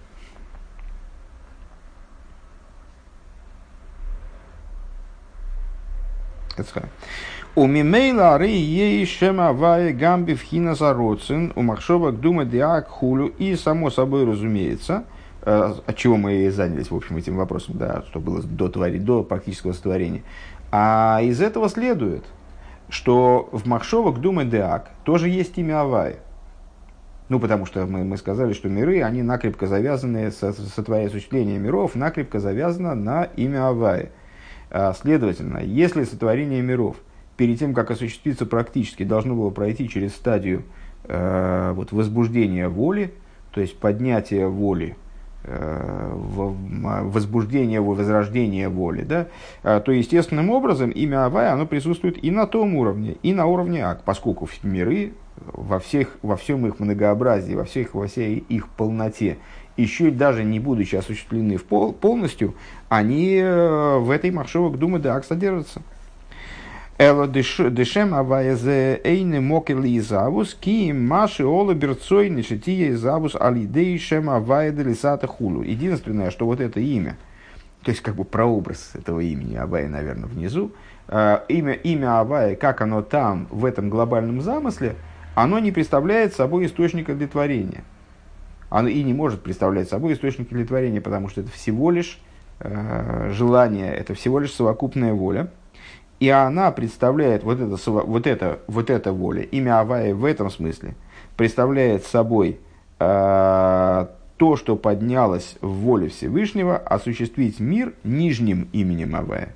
У 7.56 7.68
мимейла 7.68 8.36
ры 8.36 8.48
ей 8.48 9.06
шема 9.06 9.52
вая 9.52 9.92
гамби 9.92 10.34
в 10.34 10.42
хина 10.42 10.74
зароцин, 10.74 11.52
у 11.54 11.62
махшовок 11.62 12.18
дума 12.18 12.44
диак 12.44 12.88
хулю, 12.88 13.28
и 13.28 13.54
само 13.54 13.90
собой 13.90 14.24
разумеется, 14.24 15.04
э, 15.42 15.74
от 15.86 15.96
чего 15.96 16.16
мы 16.16 16.34
и 16.34 16.48
занялись, 16.50 16.90
в 16.90 16.96
общем, 16.96 17.16
этим 17.16 17.36
вопросом, 17.36 17.78
да, 17.78 18.02
что 18.08 18.18
было 18.18 18.42
до, 18.42 18.68
твори, 18.68 18.98
до 18.98 19.22
практического 19.22 19.72
сотворения. 19.72 20.24
А 20.72 21.20
из 21.22 21.40
этого 21.40 21.68
следует, 21.68 22.24
что 22.88 23.48
в 23.52 23.68
Махшовок 23.68 24.20
Дума 24.20 24.44
Деак 24.44 24.90
тоже 25.04 25.28
есть 25.28 25.56
имя 25.56 25.82
Авая. 25.82 26.16
Ну, 27.28 27.38
потому 27.38 27.66
что 27.66 27.86
мы, 27.86 28.02
мы 28.02 28.16
сказали, 28.16 28.52
что 28.52 28.68
миры, 28.68 29.00
они 29.02 29.22
накрепко 29.22 29.68
завязаны, 29.68 30.32
со, 30.32 30.52
сотворение 30.52 31.06
осуществление 31.06 31.60
миров 31.60 31.94
накрепко 31.94 32.40
завязано 32.40 32.96
на 32.96 33.22
имя 33.36 33.68
Авая. 33.68 34.10
А, 34.72 34.92
следовательно, 34.92 35.58
если 35.58 36.02
сотворение 36.02 36.60
миров 36.60 36.96
перед 37.36 37.58
тем, 37.58 37.74
как 37.74 37.90
осуществиться 37.90 38.46
практически, 38.46 39.02
должно 39.02 39.34
было 39.34 39.50
пройти 39.50 39.88
через 39.88 40.14
стадию 40.14 40.62
э, 41.04 41.72
вот, 41.74 41.92
возбуждения 41.92 42.68
воли, 42.68 43.14
то 43.52 43.60
есть 43.60 43.78
поднятия 43.78 44.46
воли, 44.46 44.96
э, 45.44 46.12
возбуждения, 46.14 47.80
возрождения 47.80 48.68
воли, 48.68 49.02
да, 49.02 49.28
а, 49.62 49.80
то 49.80 49.92
естественным 49.92 50.50
образом 50.50 50.90
имя 50.90 51.26
Авая 51.26 51.52
оно 51.52 51.66
присутствует 51.66 52.22
и 52.22 52.30
на 52.30 52.46
том 52.46 52.74
уровне, 52.74 53.16
и 53.22 53.32
на 53.32 53.46
уровне 53.46 53.84
Ак, 53.84 54.02
поскольку 54.04 54.48
миры 54.62 55.12
во, 55.36 55.78
всех, 55.78 56.16
во 56.22 56.36
всем 56.36 56.66
их 56.66 56.80
многообразии, 56.80 57.54
во, 57.54 57.64
всех, 57.64 57.94
во 57.94 58.06
всей 58.06 58.38
их 58.38 58.68
полноте 58.68 59.38
еще 59.76 60.10
даже 60.10 60.44
не 60.44 60.60
будучи 60.60 60.96
осуществлены 60.96 61.56
в 61.56 61.64
пол, 61.64 61.92
полностью, 61.92 62.54
они 62.88 63.36
э, 63.36 63.98
в 63.98 64.10
этой 64.10 64.30
маршовок 64.30 64.78
Думы 64.78 64.98
Дак 64.98 65.24
содержатся. 65.24 65.82
Эло 66.96 67.26
дешем 67.26 68.14
аваязе 68.14 69.00
эйне 69.02 69.40
мокели 69.40 69.98
изавус, 69.98 70.54
ки 70.54 70.92
маши 70.92 71.44
ола 71.44 71.74
берцой 71.74 72.30
нишития 72.30 72.92
изавус 72.92 73.34
алидей 73.34 73.98
шем 73.98 74.30
аваяде 74.30 74.84
лисата 74.84 75.26
хулу. 75.26 75.62
Единственное, 75.62 76.30
что 76.30 76.46
вот 76.46 76.60
это 76.60 76.78
имя, 76.78 77.16
то 77.82 77.90
есть 77.90 78.00
как 78.00 78.14
бы 78.14 78.24
прообраз 78.24 78.92
этого 78.94 79.20
имени 79.20 79.56
Авая, 79.56 79.88
наверное, 79.88 80.28
внизу, 80.28 80.70
э, 81.08 81.40
имя, 81.48 81.72
имя 81.72 82.20
Авая, 82.20 82.54
как 82.54 82.80
оно 82.80 83.02
там, 83.02 83.48
в 83.50 83.64
этом 83.64 83.90
глобальном 83.90 84.40
замысле, 84.40 84.94
оно 85.34 85.58
не 85.58 85.72
представляет 85.72 86.34
собой 86.34 86.66
источника 86.66 87.14
для 87.14 87.26
творения– 87.26 87.82
оно 88.74 88.88
и 88.88 89.04
не 89.04 89.14
может 89.14 89.40
представлять 89.40 89.88
собой 89.88 90.14
источник 90.14 90.48
удовлетворения, 90.48 91.00
потому 91.00 91.28
что 91.28 91.42
это 91.42 91.50
всего 91.52 91.92
лишь 91.92 92.18
э, 92.58 93.30
желание, 93.32 93.94
это 93.94 94.14
всего 94.14 94.40
лишь 94.40 94.52
совокупная 94.52 95.14
воля. 95.14 95.48
И 96.24 96.28
она 96.30 96.70
представляет, 96.70 97.42
вот 97.42 97.60
это, 97.60 97.76
вот 97.86 98.26
это, 98.26 98.60
вот 98.66 98.88
эта 98.88 99.12
воля, 99.12 99.42
имя 99.42 99.80
Авая 99.80 100.14
в 100.14 100.24
этом 100.24 100.48
смысле, 100.48 100.94
представляет 101.36 102.06
собой 102.06 102.60
э, 102.98 104.06
то, 104.38 104.56
что 104.56 104.76
поднялось 104.76 105.56
в 105.60 105.68
воле 105.68 106.08
Всевышнего, 106.08 106.78
осуществить 106.78 107.60
мир 107.60 107.92
нижним 108.04 108.70
именем 108.72 109.14
Авая. 109.14 109.54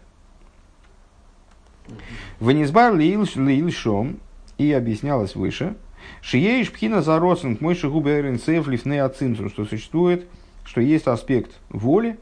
Ванизбар 2.39 2.95
Леил 2.95 3.25
и 4.59 4.73
объяснялось 4.73 5.37
выше– 5.37 5.75
Шиеиш 6.21 6.71
пхина 6.71 7.01
зароцинг 7.01 7.63
мой 7.63 7.77
шигуберин 7.77 8.39
сейф 8.39 8.69
лифне 8.69 9.03
ацинцу, 9.03 9.49
что 9.49 9.65
существует, 9.65 10.27
что 10.65 10.83
есть 10.83 11.07
аспект 11.07 11.53
воли, 11.71 12.19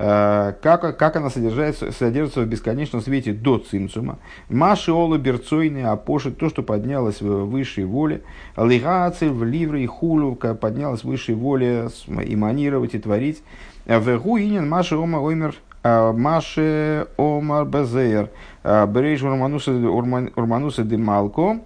как, 0.00 0.96
как 0.96 1.16
она 1.16 1.28
содержится, 1.28 1.92
содержится 1.92 2.40
в 2.40 2.46
бесконечном 2.46 3.02
свете 3.02 3.34
до 3.34 3.58
цимцума. 3.58 4.18
Маши 4.48 4.92
ола 4.92 5.18
берцойный 5.18 5.84
апошит, 5.84 6.38
то, 6.38 6.48
что 6.48 6.62
поднялось 6.62 7.20
в 7.20 7.44
высшей 7.44 7.84
воле. 7.84 8.22
Лигаци 8.56 9.28
в 9.28 9.44
ливре 9.44 9.84
и 9.84 9.86
хулу, 9.86 10.34
поднялось 10.34 11.02
в 11.02 11.04
высшей 11.04 11.34
воле 11.34 11.88
иманировать 12.08 12.94
и 12.94 12.98
творить. 12.98 13.42
Вегу 13.84 14.38
инин 14.38 14.68
маши 14.68 14.96
ома 14.96 15.18
оймер 15.18 15.54
э, 15.82 16.12
Маше 16.12 17.06
Омар 17.18 17.64
Безеер, 17.66 18.30
э, 18.62 18.86
Берейш 18.86 19.22
Урмануса 19.22 20.82
Демалко, 20.82 21.60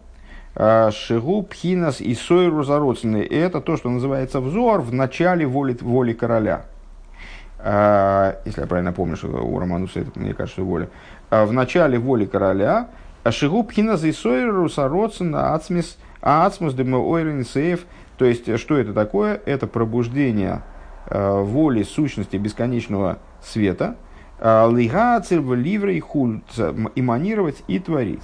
Шигу 0.57 1.43
пхинас 1.43 2.01
и 2.01 2.15
сойру 2.15 2.63
зародственный. 2.63 3.25
Это 3.25 3.61
то, 3.61 3.77
что 3.77 3.91
называется 3.91 4.41
взор 4.41 4.83
в 4.83 4.93
начале 4.93 5.47
воли, 5.47 5.77
воли 5.81 6.13
короля. 6.13 6.67
А, 7.67 8.37
если 8.45 8.61
я 8.61 8.67
правильно 8.67 8.93
помню, 8.93 9.17
что 9.17 9.29
у 9.29 9.59
Романуса 9.59 10.01
это, 10.01 10.21
мне 10.21 10.35
кажется, 10.35 10.63
воля. 10.63 10.91
А, 11.31 11.47
в 11.47 11.53
начале 11.53 11.99
воли 11.99 12.27
короля 12.27 12.91
Шигу 13.29 13.65
пхинас 13.65 14.05
и 14.05 14.13
сойру 14.13 14.69
зародственный 14.69 15.41
ацмис 15.55 15.97
ацмус 16.21 16.75
сейф. 16.75 17.87
То 18.19 18.27
есть, 18.27 18.59
что 18.59 18.77
это 18.77 18.93
такое? 18.93 19.41
Это 19.47 19.67
пробуждение 19.67 20.63
воли 21.11 21.83
сущности 21.83 22.37
бесконечного 22.37 23.19
света, 23.43 23.97
лигацир 24.41 25.41
в 25.41 25.55
ливре 25.55 25.99
и 25.99 26.01
хуль, 26.01 26.41
эманировать 26.95 27.63
и 27.67 27.79
творить. 27.79 28.23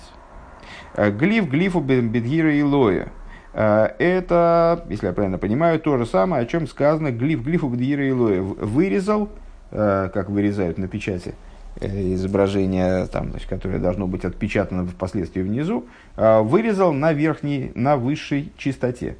Э, 0.94 1.10
глиф 1.10 1.48
глифу 1.48 1.80
бедгира 1.80 2.52
и 2.52 2.62
лоя. 2.62 3.08
Э, 3.52 3.90
это, 3.98 4.84
если 4.88 5.06
я 5.06 5.12
правильно 5.12 5.38
понимаю, 5.38 5.80
то 5.80 5.96
же 5.98 6.06
самое, 6.06 6.42
о 6.42 6.46
чем 6.46 6.66
сказано 6.66 7.10
глиф 7.10 7.42
глифу 7.42 7.68
бедгира 7.68 8.06
и 8.06 8.12
лоя. 8.12 8.40
Вырезал, 8.42 9.28
э, 9.70 10.10
как 10.12 10.30
вырезают 10.30 10.78
на 10.78 10.88
печати, 10.88 11.34
изображение, 11.80 13.06
там, 13.06 13.30
значит, 13.30 13.48
которое 13.48 13.78
должно 13.78 14.06
быть 14.06 14.24
отпечатано 14.24 14.86
впоследствии 14.86 15.40
внизу, 15.40 15.86
вырезал 16.16 16.92
на 16.92 17.12
верхней, 17.12 17.70
на 17.76 17.96
высшей 17.96 18.52
чистоте. 18.56 19.16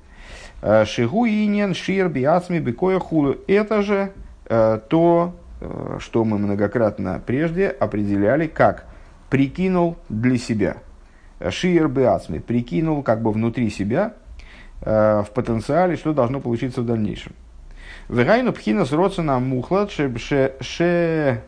Шигу 0.60 1.26
инен 1.26 1.74
шир 1.74 2.08
биацми 2.08 2.58
бекоя 2.58 2.98
хулу. 2.98 3.36
Это 3.46 3.82
же 3.82 4.10
то, 4.48 5.32
что 6.00 6.24
мы 6.24 6.38
многократно 6.38 7.22
прежде 7.24 7.68
определяли 7.68 8.48
как 8.48 8.84
прикинул 9.30 9.96
для 10.08 10.36
себя– 10.36 10.78
Шиер 11.48 11.88
Беацми 11.88 12.38
прикинул 12.38 13.02
как 13.02 13.22
бы 13.22 13.32
внутри 13.32 13.70
себя 13.70 14.14
э, 14.82 15.22
в 15.26 15.30
потенциале, 15.32 15.96
что 15.96 16.12
должно 16.12 16.40
получиться 16.40 16.82
в 16.82 16.86
дальнейшем. 16.86 17.32
Вегайну 18.08 18.52
пхинас 18.52 18.92
роцена 18.92 19.38
мухлад 19.38 19.90
ше 19.90 21.42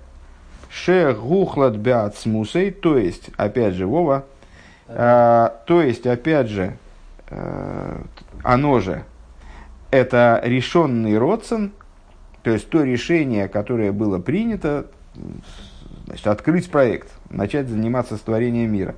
гухлад 1.21 1.77
беацмусей, 1.77 2.71
то 2.71 2.97
есть, 2.97 3.31
опять 3.37 3.75
же, 3.75 3.87
Вова, 3.87 4.25
э, 4.89 5.49
то 5.67 5.83
есть, 5.83 6.07
опять 6.07 6.49
же, 6.49 6.77
э, 7.29 8.03
оно 8.43 8.81
же, 8.81 9.05
это 9.91 10.41
решенный 10.43 11.19
родцен, 11.19 11.73
то 12.43 12.51
есть 12.51 12.71
то 12.71 12.83
решение, 12.83 13.49
которое 13.49 13.93
было 13.93 14.19
принято, 14.19 14.87
значит, 16.07 16.27
открыть 16.27 16.71
проект, 16.71 17.09
начать 17.29 17.69
заниматься 17.69 18.17
творением 18.23 18.73
мира. 18.73 18.95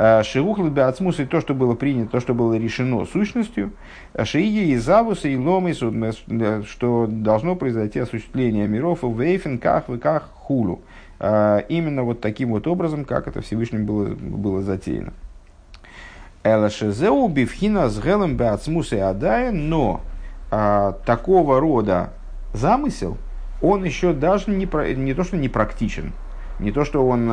Э, 0.00 0.22
Шиухлы 0.22 0.70
Беацмус 0.70 1.18
и 1.18 1.24
то, 1.24 1.40
что 1.40 1.54
было 1.54 1.74
принято, 1.74 2.12
то, 2.12 2.20
что 2.20 2.32
было 2.32 2.54
решено 2.54 3.04
сущностью. 3.04 3.72
Э, 4.14 4.24
Шиие 4.24 4.66
и 4.66 4.76
Завуса 4.76 5.26
и 5.26 5.36
Ломы, 5.36 5.72
э, 5.72 6.62
что 6.64 7.08
должно 7.08 7.56
произойти 7.56 7.98
осуществление 7.98 8.68
миров 8.68 9.02
в 9.02 9.20
Вейфен, 9.20 9.58
Ках, 9.58 9.86
Ках, 10.00 10.30
Хулу. 10.34 10.80
Именно 11.20 12.04
вот 12.04 12.20
таким 12.20 12.50
вот 12.50 12.68
образом, 12.68 13.04
как 13.04 13.26
это 13.26 13.40
Всевышним 13.40 13.86
было, 13.86 14.06
было 14.14 14.62
затеяно. 14.62 15.12
Элашезеу 16.44 17.26
бифхина 17.26 17.88
с 17.88 17.98
гелем 18.00 18.36
беацмус 18.36 18.92
и 18.92 18.98
адая, 18.98 19.50
но 19.50 20.00
такого 20.48 21.58
рода 21.58 22.10
замысел, 22.54 23.18
он 23.60 23.82
еще 23.82 24.12
даже 24.12 24.52
не, 24.52 24.68
не 24.94 25.12
то, 25.12 25.24
что 25.24 25.36
не 25.36 25.48
практичен, 25.48 26.12
не 26.60 26.70
то, 26.70 26.84
что 26.84 27.04
он 27.04 27.28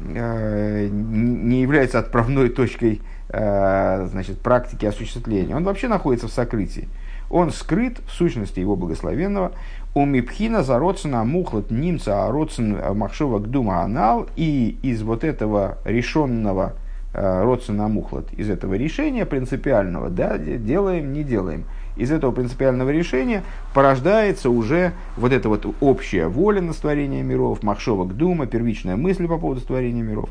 не 0.00 1.62
является 1.62 1.98
отправной 1.98 2.48
точкой 2.48 3.00
э, 3.28 4.06
значит, 4.10 4.40
практики 4.40 4.86
осуществления. 4.86 5.56
Он 5.56 5.64
вообще 5.64 5.88
находится 5.88 6.28
в 6.28 6.32
сокрытии. 6.32 6.88
Он 7.30 7.50
скрыт 7.50 7.98
в 8.06 8.12
сущности 8.12 8.60
его 8.60 8.76
благословенного. 8.76 9.52
У 9.94 10.04
Мипхина 10.04 10.62
за 10.62 10.78
родсена 10.78 11.24
мухлот 11.24 11.70
немца, 11.70 12.26
а 12.26 12.30
родсен 12.30 12.78
махшова 12.96 13.38
гдума 13.38 13.82
анал. 13.82 14.26
И 14.36 14.78
из 14.82 15.02
вот 15.02 15.24
этого 15.24 15.78
решенного 15.84 16.74
родсена 17.12 17.88
мухлот, 17.88 18.32
из 18.32 18.48
этого 18.48 18.74
решения 18.74 19.26
принципиального, 19.26 20.08
да, 20.08 20.38
делаем, 20.38 21.12
не 21.12 21.24
делаем– 21.24 21.64
из 21.98 22.10
этого 22.10 22.32
принципиального 22.32 22.90
решения 22.90 23.42
порождается 23.74 24.48
уже 24.48 24.92
вот 25.16 25.32
эта 25.32 25.48
вот 25.48 25.66
общая 25.80 26.28
воля 26.28 26.62
на 26.62 26.72
створение 26.72 27.22
миров, 27.22 27.62
махшовок 27.62 28.16
дума, 28.16 28.46
первичная 28.46 28.96
мысль 28.96 29.26
по 29.26 29.36
поводу 29.38 29.60
створения 29.60 30.02
миров. 30.02 30.30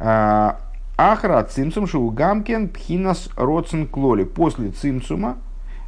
А, 0.00 0.58
Ахра 0.96 1.42
цимцум 1.44 1.86
шугамкен 1.86 2.68
пхинас 2.68 3.28
родсен 3.36 3.86
клоли. 3.86 4.24
После 4.24 4.70
цимцума, 4.70 5.38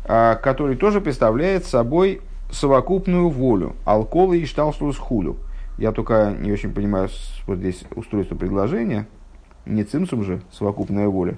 а, 0.05 0.37
который 0.37 0.77
тоже 0.77 1.01
представляет 1.01 1.65
собой 1.65 2.23
совокупную 2.51 3.29
волю. 3.29 3.75
Алкола 3.85 4.35
и 4.35 4.47
шталстус 4.47 4.97
хулю. 4.97 5.37
Я 5.79 5.93
только 5.93 6.35
не 6.39 6.53
очень 6.53 6.73
понимаю 6.73 7.09
вот 7.47 7.59
здесь 7.59 7.85
устройство 7.95 8.35
предложения. 8.35 9.07
Не 9.67 9.85
цимсум 9.85 10.23
же, 10.23 10.41
совокупная 10.53 11.09
воля. 11.09 11.37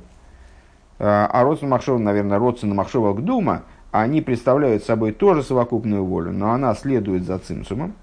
А, 0.98 1.28
а 1.32 1.44
Родсен 1.44 1.68
Махшова, 1.68 1.98
наверное, 1.98 2.38
Родсен 2.38 2.74
Махшова 2.74 3.14
Гдума, 3.14 3.62
они 3.90 4.20
представляют 4.20 4.84
собой 4.84 5.12
тоже 5.12 5.42
совокупную 5.42 6.04
волю, 6.04 6.32
но 6.32 6.52
она 6.52 6.74
следует 6.74 7.24
за 7.24 7.38
цимсумом. 7.38 7.94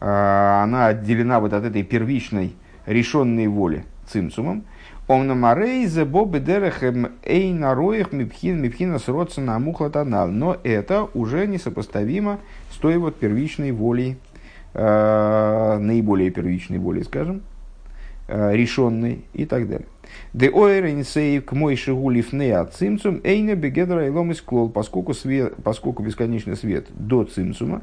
А, 0.00 0.62
она 0.62 0.86
отделена 0.86 1.40
вот 1.40 1.52
от 1.52 1.64
этой 1.64 1.82
первичной 1.82 2.54
решенной 2.86 3.46
воли 3.46 3.84
цимсумом. 4.06 4.64
Он 5.08 5.26
на 5.26 5.34
морейзе 5.34 6.04
бобы 6.04 6.40
дерехем 6.40 7.12
эй 7.22 7.52
нароих 7.52 8.12
мипхин 8.12 8.62
мипхина 8.62 8.98
с 8.98 9.08
родсена 9.08 9.58
мухлатанал. 9.58 10.28
Но 10.28 10.56
это 10.62 11.08
уже 11.14 11.46
несопоставимо 11.46 12.38
с 12.70 12.76
той 12.76 12.98
вот 12.98 13.16
первичной 13.16 13.72
волей, 13.72 14.16
э, 14.74 15.78
наиболее 15.78 16.30
первичной 16.30 16.78
волей, 16.78 17.02
скажем, 17.02 17.42
э, 18.28 18.54
решенной 18.54 19.24
и 19.34 19.44
так 19.44 19.68
далее. 19.68 19.88
Де 20.32 20.50
ойрен 20.50 21.04
сейв 21.04 21.44
к 21.44 21.52
мой 21.52 21.76
шигулив 21.76 22.32
не 22.32 22.50
от 22.50 22.74
цимцум, 22.74 23.20
эйна 23.22 23.54
бегедра 23.54 24.06
и 24.06 24.10
лом 24.10 24.32
клол, 24.46 24.70
поскольку, 24.70 25.12
свет, 25.12 25.54
поскольку 25.62 26.02
бесконечный 26.02 26.56
свет 26.56 26.86
до 26.90 27.24
цимцума 27.24 27.82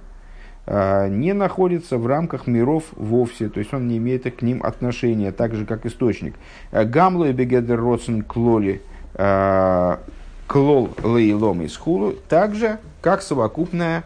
а, 0.65 1.07
не 1.07 1.33
находится 1.33 1.97
в 1.97 2.07
рамках 2.07 2.47
миров 2.47 2.85
вовсе, 2.91 3.49
то 3.49 3.59
есть 3.59 3.73
он 3.73 3.87
не 3.87 3.97
имеет 3.97 4.23
к 4.35 4.41
ним 4.41 4.63
отношения, 4.63 5.31
так 5.31 5.53
же 5.53 5.65
как 5.65 5.85
источник. 5.85 6.35
А, 6.71 6.85
Гамло 6.85 7.25
и 7.25 7.33
бегедер 7.33 7.79
родсен 7.79 8.23
клоли 8.23 8.81
а, 9.13 9.99
клол 10.47 10.89
лейлом 11.03 11.61
из 11.61 11.77
хулу, 11.77 12.13
так 12.29 12.55
же, 12.55 12.79
как 13.01 13.21
совокупная 13.21 14.03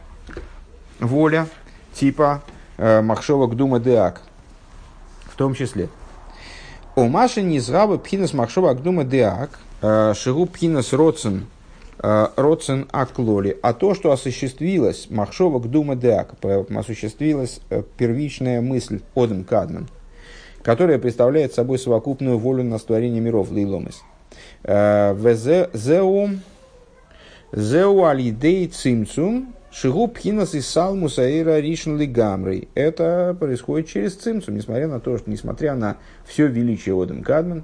воля 1.00 1.48
типа 1.94 2.42
махшовок 2.78 3.56
дума 3.56 3.80
деак, 3.80 4.22
в 5.26 5.36
том 5.38 5.54
числе. 5.54 5.90
О 6.96 7.08
Маше 7.08 7.42
не 7.42 7.60
зрабы 7.60 7.98
пхинас 7.98 8.34
махшова 8.34 8.70
агдума 8.70 9.04
деак, 9.04 9.58
э, 9.82 10.14
шигу 10.16 10.46
пхинас 10.46 10.94
роцен, 10.94 11.48
э, 11.98 12.28
роцен 12.36 12.88
аклоли. 12.92 13.58
А 13.64 13.74
то, 13.74 13.96
что 13.96 14.12
осуществилось 14.12 15.08
махшова 15.10 15.58
гдума 15.60 15.96
деак, 15.96 16.36
осуществилась 16.76 17.62
э, 17.72 17.82
первичная 17.98 18.62
мысль 18.62 19.02
одем 19.16 19.44
кадман, 19.44 19.88
которая 20.62 21.00
представляет 21.00 21.56
собой 21.56 21.80
совокупную 21.80 22.38
волю 22.38 22.64
на 22.64 22.78
створение 22.78 23.22
миров 23.22 23.50
лейломис. 23.50 24.04
Зеу 24.64 26.30
Зеу 27.52 28.06
алидей 28.06 28.68
цимцум 28.68 29.56
Шигу 29.74 30.08
пхинас 30.08 30.54
и 30.54 30.62
салмуса 30.62 31.24
эйра 31.24 31.60
ришн 31.60 31.98
гамрей. 31.98 32.68
Это 32.76 33.36
происходит 33.40 33.88
через 33.88 34.14
цимцу, 34.14 34.52
несмотря 34.52 34.88
на 34.88 35.00
то, 35.00 35.18
что, 35.18 35.32
несмотря 35.32 35.74
на 35.74 35.98
все 36.28 36.46
величие 36.46 36.94
Одем 37.02 37.24
Кадман, 37.24 37.64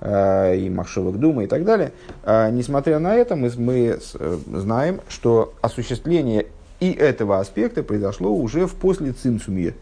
э, 0.00 0.56
и 0.56 0.70
Махшовок 0.70 1.18
Дума 1.20 1.44
и 1.44 1.46
так 1.46 1.66
далее, 1.66 1.92
э, 2.24 2.50
несмотря 2.50 2.98
на 2.98 3.14
это, 3.14 3.36
мы, 3.36 3.52
мы 3.58 3.98
э, 3.98 4.38
знаем, 4.46 5.02
что 5.10 5.52
осуществление 5.60 6.46
и 6.80 6.92
этого 6.92 7.40
аспекта 7.40 7.82
произошло 7.82 8.32
уже 8.32 8.66
в 8.66 8.74
после 8.74 9.12
цимцумье. 9.12 9.74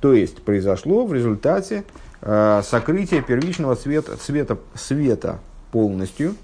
То 0.00 0.12
есть 0.12 0.42
произошло 0.42 1.06
в 1.06 1.14
результате 1.14 1.84
сокрытия 2.20 3.22
первичного 3.22 3.76
цвета, 3.76 4.18
цвета, 4.18 4.58
света 4.74 5.38
полностью. 5.72 6.34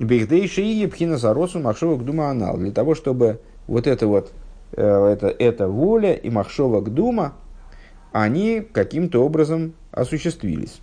Бехдейши 0.00 0.62
и 0.62 0.84
пхина 0.88 1.16
заросу 1.16 1.60
махшовок 1.60 2.04
дума 2.04 2.30
анал. 2.30 2.56
Для 2.56 2.72
того, 2.72 2.96
чтобы 2.96 3.38
вот 3.66 3.86
это 3.86 4.06
вот, 4.06 4.32
э, 4.72 5.06
это, 5.12 5.28
эта 5.28 5.68
воля 5.68 6.12
и 6.14 6.30
махшовок 6.30 6.92
дума, 6.92 7.34
они 8.12 8.60
каким-то 8.60 9.24
образом 9.24 9.74
осуществились. 9.92 10.80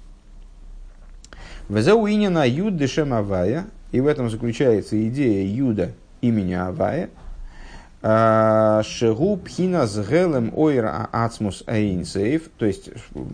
Везауинина 1.69 2.47
юд 2.47 2.77
дешем 2.77 3.13
авая, 3.13 3.65
и 3.91 4.01
в 4.01 4.07
этом 4.07 4.29
заключается 4.29 5.07
идея 5.07 5.47
юда 5.47 5.91
имени 6.21 6.53
Авая, 6.53 7.09
а, 8.01 8.81
Шегу 8.83 9.37
пхина 9.37 9.87
с 9.87 9.97
гелем 9.97 10.51
ойра 10.55 11.07
ацмус 11.11 11.63
аинсейф, 11.67 12.49
то 12.57 12.65
есть 12.65 12.89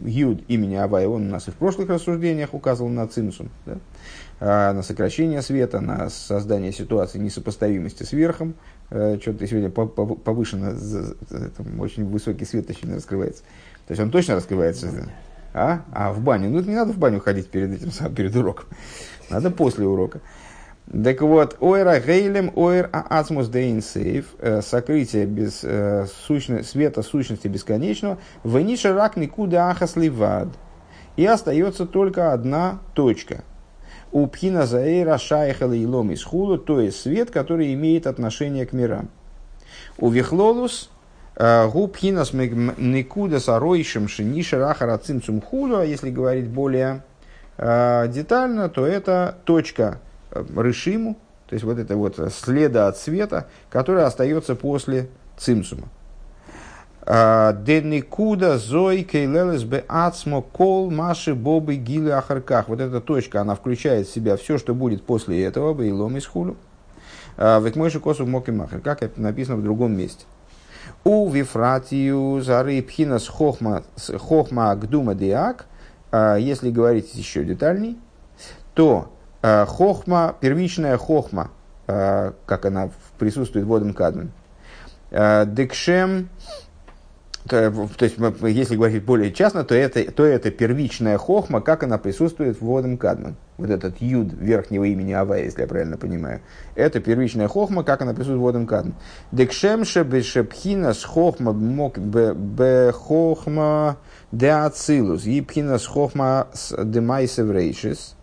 юд 0.05 0.41
имени 0.47 0.75
Авая, 0.75 1.07
он 1.07 1.27
у 1.27 1.31
нас 1.31 1.47
и 1.47 1.51
в 1.51 1.55
прошлых 1.55 1.89
рассуждениях 1.89 2.53
указывал 2.53 2.89
на 2.89 3.07
цимсум, 3.07 3.49
да? 3.65 3.77
А, 4.39 4.73
на 4.73 4.84
сокращение 4.84 5.41
света, 5.41 5.82
на 5.82 6.10
создание 6.10 6.71
ситуации 6.71 7.19
несопоставимости 7.19 8.04
с 8.04 8.13
верхом, 8.13 8.56
Э, 8.91 9.19
что-то 9.21 9.45
сегодня 9.45 9.69
повышено, 9.69 10.75
там 11.56 11.80
очень 11.80 12.06
высокий 12.06 12.45
свет 12.45 12.69
очень 12.69 12.93
раскрывается. 12.93 13.43
То 13.88 13.91
есть 13.91 14.02
он 14.02 14.10
точно 14.10 14.36
раскрывается. 14.36 15.10
А? 15.54 15.82
А 15.91 16.12
в 16.12 16.21
баню? 16.21 16.49
Ну, 16.49 16.62
не 16.62 16.75
надо 16.75 16.93
в 16.93 16.97
баню 16.97 17.19
ходить 17.19 17.49
перед 17.49 17.71
этим, 17.73 18.15
перед 18.15 18.36
уроком. 18.36 18.65
Надо 19.30 19.52
после 19.52 19.86
урока. 19.86 20.21
Так 20.91 21.21
вот, 21.21 21.58
ойра 21.60 21.99
гейлем 21.99 22.52
ойр 22.56 22.89
ацмус 22.91 23.47
дейн 23.47 23.84
сейф, 23.84 24.34
э, 24.39 24.62
сокрытие 24.63 25.28
без, 25.28 25.60
э, 25.63 26.08
сущно, 26.25 26.63
света 26.63 27.04
сущности 27.04 27.47
бесконечного, 27.47 28.17
вениша 28.43 28.91
рак 28.93 29.17
никуда 29.17 29.69
ахас 29.69 29.95
ливад. 29.95 30.47
И 31.15 31.25
остается 31.25 31.86
только 31.86 32.34
одна 32.34 32.80
точка, 32.95 33.43
у 34.12 34.28
пхина 34.28 34.65
заэйра 34.65 35.17
шайхала 35.17 35.74
и 35.74 35.86
лом 35.86 36.12
из 36.12 36.24
хулу, 36.24 36.58
то 36.58 36.82
есть 36.82 37.02
свет, 37.02 37.32
который 37.32 37.74
имеет 37.74 38.08
отношение 38.08 38.65
к 38.65 38.74
мирам. 38.74 39.10
У 39.98 40.10
вихлолус 40.10 40.89
э, 41.36 41.67
гу 41.69 41.88
пхинас 41.88 42.34
никуда 42.34 43.39
сароишем 43.39 44.08
шиниша 44.08 44.58
рахара 44.58 44.98
цимцум 44.98 45.41
хулу, 45.41 45.78
а 45.78 45.86
если 45.86 46.10
говорить 46.10 46.48
более 46.48 47.04
э, 47.58 48.08
детально, 48.10 48.69
то 48.69 48.86
это 48.86 49.38
точка 49.45 50.00
э, 50.32 50.43
рышиму, 50.56 51.17
то 51.48 51.54
есть 51.54 51.65
вот 51.65 51.78
это 51.78 51.95
вот 51.95 52.19
следа 52.34 52.88
от 52.88 52.98
света, 52.98 53.48
которая 53.69 54.06
остается 54.06 54.56
после 54.56 55.10
цимцума. 55.38 55.88
Деникуда 57.10 58.60
зой 58.60 59.02
кейлелес 59.02 59.63
бе 59.63 59.84
ацмо 59.88 60.43
кол 60.43 60.91
маши 60.91 61.34
бобы 61.34 61.76
гилы 61.76 62.12
ахарках. 62.12 62.67
Вот 62.67 62.80
эта 62.80 63.02
точка, 63.02 63.41
она 63.41 63.56
включает 63.56 64.08
в 64.08 64.13
себя 64.13 64.38
все, 64.38 64.60
что 64.60 64.76
будет 64.76 65.04
после 65.04 65.43
этого, 65.43 65.74
бейлом 65.74 66.17
из 66.17 66.28
хулу. 66.28 66.56
Векмойши 67.36 68.00
косу 68.00 68.28
моки 68.28 68.52
махер, 68.52 68.82
как 68.82 69.02
это 69.02 69.19
написано 69.19 69.58
в 69.58 69.63
другом 69.63 69.98
месте. 69.98 70.26
У 71.04 71.28
вифратию 71.30 72.41
зары 72.41 72.84
пхинас 72.84 73.28
хохма, 73.28 73.84
хохма 74.19 74.76
гдума 74.76 75.15
диак, 75.15 75.65
если 76.13 76.69
говорить 76.69 77.15
еще 77.15 77.43
детальней, 77.43 77.98
то 78.76 79.12
хохма, 79.41 80.36
первичная 80.39 80.98
хохма, 80.98 81.50
как 81.88 82.65
она 82.65 82.91
присутствует 83.17 83.65
в 83.65 83.69
Водом 83.69 83.93
Кадмен, 83.95 84.32
декшем 85.12 86.30
то, 87.49 88.05
есть, 88.05 88.17
если 88.43 88.75
говорить 88.75 89.03
более 89.03 89.31
частно, 89.31 89.63
то 89.63 89.75
это, 89.75 90.12
то 90.12 90.23
это 90.23 90.51
первичная 90.51 91.17
хохма, 91.17 91.62
как 91.62 91.83
она 91.83 91.97
присутствует 91.97 92.57
в 92.57 92.62
Водом 92.62 92.97
Кадман. 92.97 93.35
Вот 93.57 93.69
этот 93.69 94.01
юд 94.01 94.33
верхнего 94.33 94.83
имени 94.85 95.12
Ава, 95.12 95.38
если 95.38 95.62
я 95.62 95.67
правильно 95.67 95.97
понимаю. 95.97 96.41
Это 96.75 96.99
первичная 96.99 97.47
хохма, 97.47 97.83
как 97.83 98.01
она 98.01 98.12
присутствует 98.12 98.39
в 98.39 98.43
Водом 98.43 98.67
Кадман. 98.67 98.95
Декшемше 99.31 100.03
бешепхина 100.03 100.93
с 100.93 101.03
хохма 101.03 101.51
мок 101.51 101.97
бе 101.97 102.91
хохма 102.91 103.97
де 104.31 104.49
ацилус. 104.49 105.25
И 105.25 105.41
пхина 105.41 105.77
с 105.77 105.85
хохма 105.85 106.47
с 106.53 106.75
демайсев 106.83 107.49
рейшис. 107.51 108.15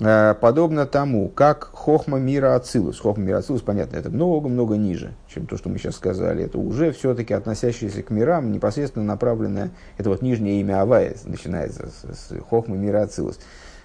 Э, 0.00 0.34
подобно 0.40 0.86
тому, 0.86 1.28
как 1.28 1.70
хохма 1.72 2.18
мира 2.18 2.56
Ацилус. 2.56 2.98
Хохма 2.98 3.24
мира 3.24 3.38
Ацилус, 3.38 3.62
понятно, 3.62 3.96
это 3.96 4.10
много-много 4.10 4.76
ниже, 4.76 5.14
чем 5.28 5.46
то, 5.46 5.56
что 5.56 5.68
мы 5.68 5.78
сейчас 5.78 5.94
сказали. 5.94 6.44
Это 6.44 6.58
уже 6.58 6.90
все-таки 6.92 7.32
относящееся 7.32 8.02
к 8.02 8.10
мирам, 8.10 8.50
непосредственно 8.50 9.04
направленное, 9.04 9.70
это 9.96 10.10
вот 10.10 10.20
нижнее 10.20 10.60
имя 10.60 10.82
Авая 10.82 11.14
начинается 11.24 11.88
с, 11.88 12.30
с 12.30 12.40
хохмы 12.48 12.76
мира 12.76 13.02
Ацилус. 13.02 13.38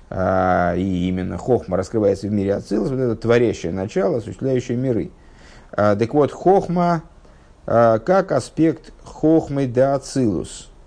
А, 0.10 0.74
и 0.76 1.08
именно 1.08 1.38
хохма 1.38 1.78
раскрывается 1.78 2.28
в 2.28 2.32
мире 2.32 2.56
Ацилус, 2.56 2.90
вот 2.90 3.00
это 3.00 3.16
творящее 3.16 3.72
начало, 3.72 4.18
осуществляющее 4.18 4.78
миры. 4.78 5.12
А, 5.72 5.96
так 5.96 6.12
вот, 6.16 6.32
хохма 6.32 7.04
а, 7.68 8.00
как 8.00 8.32
аспект 8.32 8.94
хохмы 9.04 9.68
де 9.68 9.84
Ацилус– 9.84 10.72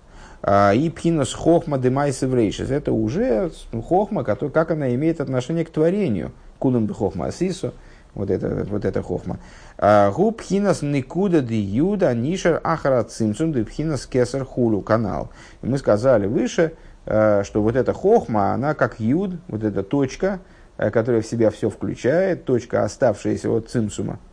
и 0.45 0.91
пхинус 0.93 1.33
хохма 1.33 1.77
демайса 1.77 2.27
врейшис. 2.27 2.69
Это 2.69 2.91
уже 2.91 3.51
хохма, 3.87 4.23
который, 4.23 4.49
как 4.49 4.71
она 4.71 4.93
имеет 4.93 5.21
отношение 5.21 5.63
к 5.63 5.69
творению. 5.69 6.33
Кулам 6.59 6.85
бы 6.85 6.93
хохма 6.93 7.27
асису. 7.27 7.73
Вот 8.13 8.29
это, 8.29 8.65
вот 8.69 8.85
это 8.85 9.01
хохма. 9.01 9.39
А, 9.77 10.11
гу 10.11 10.31
пхинас 10.31 10.81
никуда 10.81 11.39
де 11.39 11.59
юда 11.59 12.13
нишер 12.13 12.59
ахара 12.63 13.03
цимсун 13.03 13.51
де 13.53 13.63
пхинас 13.63 14.05
кесар 14.05 14.45
хулу 14.45 14.81
канал. 14.81 15.29
Мы 15.61 15.77
сказали 15.77 16.27
выше, 16.27 16.73
а, 17.05 17.43
что 17.43 17.63
вот 17.63 17.75
эта 17.75 17.93
хохма, 17.93 18.53
она 18.53 18.75
как 18.75 18.99
юд, 18.99 19.37
вот 19.47 19.63
эта 19.63 19.81
точка, 19.81 20.41
которая 20.77 21.21
в 21.21 21.25
себя 21.25 21.49
все 21.49 21.69
включает, 21.69 22.45
точка, 22.45 22.83
оставшаяся 22.83 23.49
от 23.49 23.69
цимсума, 23.69 24.19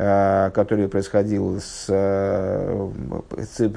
который 0.00 0.88
происходил 0.88 1.60
с 1.60 1.86
э, 1.88 2.90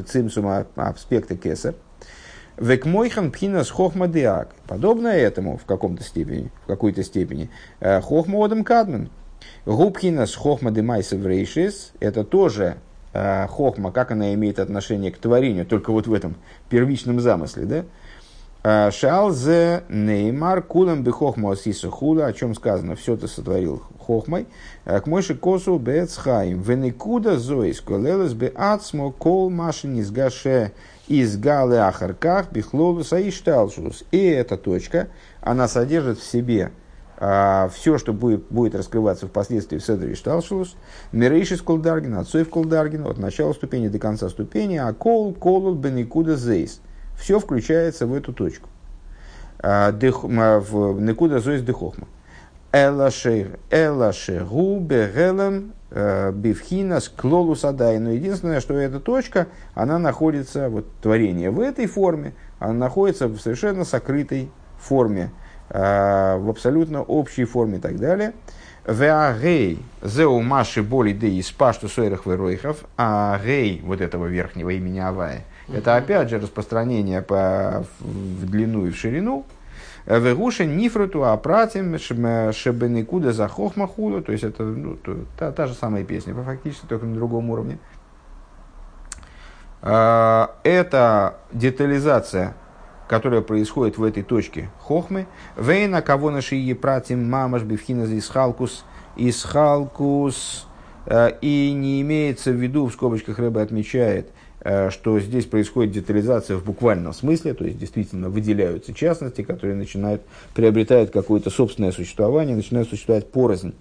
цимсума 0.08 0.66
аспекта 0.76 1.36
кесар. 1.36 1.76
Векмойхан 2.58 3.32
пхинас 3.32 3.70
хохма 3.70 4.08
диак. 4.08 4.56
Подобно 4.68 5.08
этому 5.08 5.58
в 5.58 5.66
каком-то 5.66 6.04
степени, 6.04 6.50
в 6.64 6.68
какой-то 6.68 7.04
степени. 7.04 7.50
Э, 7.82 8.00
хохма 8.00 8.46
одам 8.46 8.64
кадмен. 8.64 9.10
Губхинас 9.66 10.34
хохма 10.34 10.72
демайса 10.72 11.18
врейшис. 11.18 11.92
Это 12.00 12.24
тоже 12.24 12.78
хохма, 13.12 13.92
как 13.92 14.10
она 14.10 14.34
имеет 14.34 14.58
отношение 14.58 15.12
к 15.12 15.20
творению, 15.20 15.68
только 15.68 15.92
вот 15.92 16.08
в 16.08 16.14
этом 16.14 16.36
первичном 16.70 17.20
замысле, 17.20 17.66
да? 17.66 17.86
Шалзе 18.64 19.84
Неймар 19.90 20.62
Кулам 20.62 21.04
Бехохма 21.04 21.52
Асиса 21.52 21.90
Хула, 21.90 22.28
о 22.28 22.34
чем 22.34 22.56
сказано, 22.56 22.96
все 22.96 23.18
ты 23.18 23.28
сотворил 23.28 23.84
хохмой. 24.00 24.48
К 24.86 25.06
мойши 25.06 25.36
косу 25.36 25.78
бецхаим. 25.78 26.62
Веникуда 26.62 27.38
зоис 27.38 27.82
колелес 27.82 28.34
бе 28.34 28.54
ацмо 28.56 29.12
кол 29.12 29.50
маши 29.50 29.88
низгаше 29.88 30.72
изгале 31.10 31.80
ахарках 31.80 32.54
бихлолу 32.54 33.04
саишталшус. 33.04 34.06
И 34.12 34.24
эта 34.28 34.56
точка, 34.56 35.10
она 35.42 35.68
содержит 35.68 36.20
в 36.20 36.24
себе 36.24 36.72
а, 37.18 37.68
все, 37.68 37.98
что 37.98 38.14
будет, 38.14 38.46
будет 38.50 38.76
раскрываться 38.76 39.28
впоследствии 39.28 39.78
в 39.78 39.86
Седре 39.86 40.16
Шталшус, 40.16 40.78
Мирейшис 41.12 41.62
Колдаргин, 41.62 42.16
Отцов 42.16 42.50
Колдаргин, 42.50 43.06
от 43.08 43.18
начала 43.18 43.52
ступени 43.52 43.90
до 43.90 44.00
конца 44.00 44.30
ступени, 44.30 44.78
а 44.78 44.94
Кол 44.94 45.34
Колул 45.34 45.76
Беникуда 45.76 46.38
Зейс– 46.38 46.80
все 47.18 47.40
включается 47.40 48.08
в 48.08 48.14
эту 48.14 48.34
точку. 48.34 48.70
А, 49.60 49.92
в 49.92 51.00
Некуда 51.02 51.40
Зоис 51.40 51.62
Дехохма. 51.62 52.08
Элашер, 52.74 53.60
Элашер, 53.70 54.46
Губе, 54.46 55.10
Гелем, 55.16 55.74
э, 55.92 56.32
Бифхинас, 56.32 57.08
Клолус 57.08 57.64
Адай. 57.64 58.00
Но 58.00 58.10
единственное, 58.12 58.60
что 58.62 58.74
эта 58.74 59.00
точка, 59.00 59.48
она 59.76 60.00
находится, 60.00 60.70
вот 60.70 60.88
творение 61.00 61.52
в 61.52 61.60
этой 61.60 61.86
форме, 61.86 62.34
она 62.58 62.74
находится 62.74 63.28
в 63.28 63.38
совершенно 63.40 63.86
сокрытой 63.86 64.50
форме, 64.80 65.30
э, 65.70 66.38
в 66.38 66.50
абсолютно 66.50 67.04
общей 67.04 67.46
форме 67.46 67.78
и 67.78 67.82
так 67.82 68.00
далее. 68.00 68.34
Веагей 68.88 69.80
зеу 70.02 70.42
маши 70.42 70.82
боли 70.82 71.14
де 71.14 71.30
из 71.30 71.52
пашту 71.52 71.88
сойрах 71.88 72.26
веройхов, 72.26 72.86
а 72.98 73.40
гей 73.46 73.82
вот 73.86 74.02
этого 74.02 74.26
верхнего 74.26 74.72
имени 74.72 75.00
Авая– 75.00 75.46
это 75.72 75.96
опять 75.96 76.30
же 76.30 76.40
распространение 76.40 77.22
по, 77.22 77.86
в 78.00 78.46
длину 78.46 78.86
и 78.86 78.92
в 78.92 78.98
ширину. 78.98 79.46
Вегуша 80.06 80.66
нифруту 80.66 81.24
апратим 81.24 81.98
шебеникуда 81.98 83.32
за 83.32 83.48
хохмахулу. 83.48 84.22
То 84.22 84.34
есть 84.34 84.44
это 84.44 84.64
ну, 84.64 84.98
та, 85.38 85.52
та 85.52 85.68
же 85.68 85.74
самая 85.74 86.04
песня, 86.04 86.34
фактически 86.34 86.86
только 86.86 87.06
на 87.06 87.16
другом 87.16 87.50
уровне. 87.50 87.80
А, 89.82 90.56
это 90.64 91.40
детализация, 91.54 92.56
которая 93.08 93.42
происходит 93.42 93.98
в 93.98 94.04
этой 94.04 94.24
точке 94.24 94.70
хохмы. 94.80 95.28
Вейна 95.56 96.02
кого 96.02 96.32
наши 96.32 96.56
епратим 96.56 97.30
мамаш 97.30 97.64
бифхина 97.64 98.04
исхалкус 98.18 98.84
исхалкус. 99.16 100.68
А, 101.06 101.28
и 101.28 101.72
не 101.72 102.02
имеется 102.02 102.52
в 102.52 102.56
виду, 102.56 102.88
в 102.88 102.94
скобочках 102.94 103.40
рыба 103.40 103.62
отмечает– 103.62 104.28
Э, 104.38 104.43
что 104.64 105.20
здесь 105.20 105.46
происходит 105.46 105.92
детализация 105.92 106.56
в 106.58 106.64
буквальном 106.64 107.14
смысле, 107.14 107.54
то 107.54 107.66
есть 107.66 107.78
действительно 107.78 108.30
выделяются 108.30 108.94
частности, 108.94 109.42
которые 109.42 109.76
начинают, 109.76 110.22
приобретают 110.56 111.12
какое-то 111.12 111.50
собственное 111.50 111.92
существование, 111.92 112.56
начинают 112.56 112.88
существовать 112.88 113.30
порознь. 113.30 113.74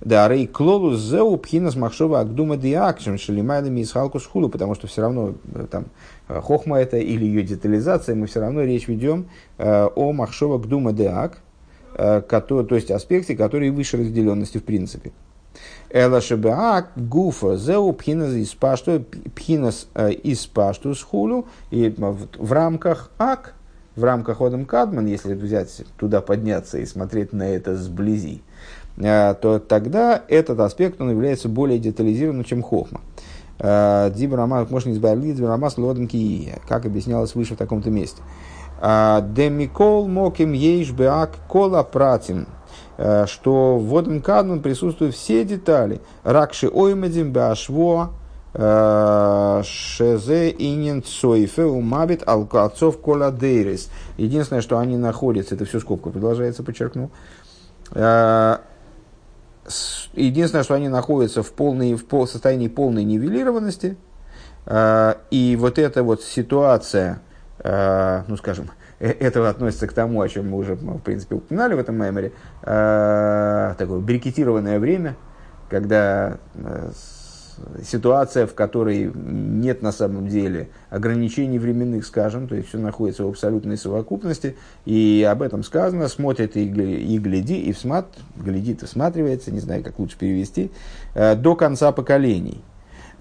Да, 0.00 0.28
рей 0.28 0.46
клолу 0.46 0.96
зеу 0.96 1.36
пхинас 1.38 1.74
махшова 1.74 2.20
агдума 2.20 2.56
диакшем 2.56 3.18
шелимайлами 3.18 3.80
из 3.80 3.90
халку 3.90 4.20
схулу, 4.20 4.48
потому 4.48 4.74
что 4.74 4.86
все 4.86 5.00
равно 5.00 5.34
э, 5.54 5.66
там 5.68 5.86
э, 6.28 6.40
хохма 6.40 6.78
это 6.78 6.98
или 6.98 7.24
ее 7.24 7.42
детализация, 7.42 8.14
мы 8.14 8.26
все 8.26 8.40
равно 8.40 8.62
речь 8.62 8.86
ведем 8.86 9.28
о 9.58 10.12
махшова 10.12 10.56
агдума 10.56 10.92
диак, 10.92 11.40
то 11.96 12.66
есть 12.70 12.90
аспекте, 12.92 13.34
который 13.34 13.70
выше 13.70 13.96
разделенности 13.96 14.58
в 14.58 14.64
принципе. 14.64 15.10
Эла 15.90 16.20
шебеак 16.20 16.90
гуфа 16.96 17.56
зеу 17.56 17.92
пхинас 17.94 18.32
из 18.32 18.52
пашту, 18.54 19.04
пхинас 19.34 19.88
э, 19.94 20.12
из 20.12 20.46
пашту 20.46 20.94
с 20.94 21.02
хулю. 21.02 21.46
И 21.70 21.94
в 22.38 22.52
рамках 22.52 23.10
ак, 23.18 23.54
в 23.96 24.04
рамках 24.04 24.42
Одам 24.42 24.66
Кадман, 24.66 25.06
если 25.06 25.34
взять 25.34 25.82
туда 25.96 26.20
подняться 26.20 26.78
и 26.78 26.84
смотреть 26.84 27.32
на 27.32 27.48
это 27.48 27.74
сблизи, 27.74 28.42
э, 28.98 29.34
то 29.40 29.58
тогда 29.58 30.22
этот 30.28 30.60
аспект 30.60 31.00
он 31.00 31.10
является 31.10 31.48
более 31.48 31.78
детализированным, 31.78 32.44
чем 32.44 32.62
хохма. 32.62 33.00
Э, 33.58 34.10
Дибрамас, 34.14 34.70
можно 34.70 34.92
избавить 34.92 35.36
Дибрамас 35.36 35.78
лодом 35.78 36.06
кии, 36.06 36.54
как 36.68 36.84
объяснялось 36.84 37.34
выше 37.34 37.54
в 37.54 37.58
таком-то 37.58 37.90
месте. 37.90 38.20
Демикол 38.80 40.06
моким 40.06 40.52
ейш 40.52 40.92
беак 40.92 41.30
кола 41.48 41.82
пратим 41.82 42.46
что 42.98 43.78
в 43.78 43.84
водом 43.84 44.20
кадман 44.20 44.60
присутствуют 44.60 45.14
все 45.14 45.44
детали. 45.44 46.00
Ракши 46.24 46.68
оймадим 46.68 47.32
башво 47.32 48.10
э, 48.54 49.62
шезе 49.64 50.50
инин 50.50 51.04
цойфе 51.04 51.64
умабит 51.64 52.26
алкацов 52.26 53.00
коладейрис. 53.00 53.90
Единственное, 54.16 54.62
что 54.62 54.78
они 54.78 54.96
находятся, 54.96 55.54
это 55.54 55.64
все 55.64 55.78
скобка 55.78 56.10
продолжается, 56.10 56.64
подчеркну. 56.64 57.12
Э, 57.92 58.56
единственное, 60.14 60.64
что 60.64 60.74
они 60.74 60.88
находятся 60.88 61.44
в, 61.44 61.52
полной, 61.52 61.94
в 61.94 62.26
состоянии 62.26 62.68
полной 62.68 63.04
нивелированности. 63.04 63.96
И 65.30 65.56
вот 65.58 65.78
эта 65.78 66.02
вот 66.02 66.22
ситуация, 66.22 67.22
ну 67.64 68.36
скажем, 68.36 68.68
Э, 68.68 68.77
это 68.98 69.48
относится 69.48 69.86
к 69.86 69.92
тому, 69.92 70.20
о 70.20 70.28
чем 70.28 70.50
мы 70.50 70.58
уже, 70.58 70.74
в 70.74 70.98
принципе, 71.00 71.36
упоминали 71.36 71.74
в 71.74 71.78
этом 71.78 71.96
меморе, 71.96 72.32
э, 72.62 73.74
такое 73.78 74.00
брикетированное 74.00 74.78
время, 74.78 75.16
когда 75.68 76.38
э, 76.54 76.90
ситуация, 77.82 78.46
в 78.46 78.54
которой 78.54 79.10
нет 79.14 79.82
на 79.82 79.92
самом 79.92 80.28
деле 80.28 80.68
ограничений 80.90 81.58
временных, 81.58 82.06
скажем, 82.06 82.48
то 82.48 82.54
есть 82.54 82.68
все 82.68 82.78
находится 82.78 83.24
в 83.24 83.28
абсолютной 83.28 83.76
совокупности, 83.76 84.56
и 84.84 85.26
об 85.28 85.42
этом 85.42 85.62
сказано, 85.62 86.08
смотрит 86.08 86.56
и, 86.56 86.64
и 86.64 87.18
гляди, 87.18 87.60
и 87.60 87.72
всмат, 87.72 88.06
глядит 88.36 88.82
и 88.82 88.86
всматривается, 88.86 89.50
не 89.50 89.60
знаю, 89.60 89.82
как 89.82 89.98
лучше 89.98 90.18
перевести, 90.18 90.70
э, 91.14 91.34
до 91.34 91.54
конца 91.54 91.92
поколений. 91.92 92.62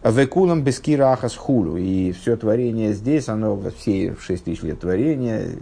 Векулам 0.03 0.63
бескира 0.63 1.11
ахас 1.11 1.35
хулу. 1.35 1.77
И 1.77 2.11
все 2.11 2.37
творение 2.37 2.93
здесь, 2.93 3.29
оно 3.29 3.61
все 3.77 4.15
6 4.19 4.43
тысяч 4.43 4.61
лет 4.63 4.79
творения, 4.79 5.57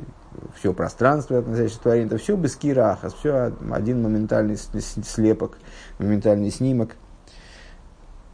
все 0.58 0.74
пространство, 0.74 1.40
относящееся 1.40 1.80
к 1.80 1.84
творению, 1.84 2.08
это 2.08 2.18
все 2.18 2.36
бескира 2.36 2.98
все 3.18 3.54
один 3.72 4.02
моментальный 4.02 4.58
слепок, 4.58 5.58
моментальный 6.00 6.52
снимок. 6.52 6.96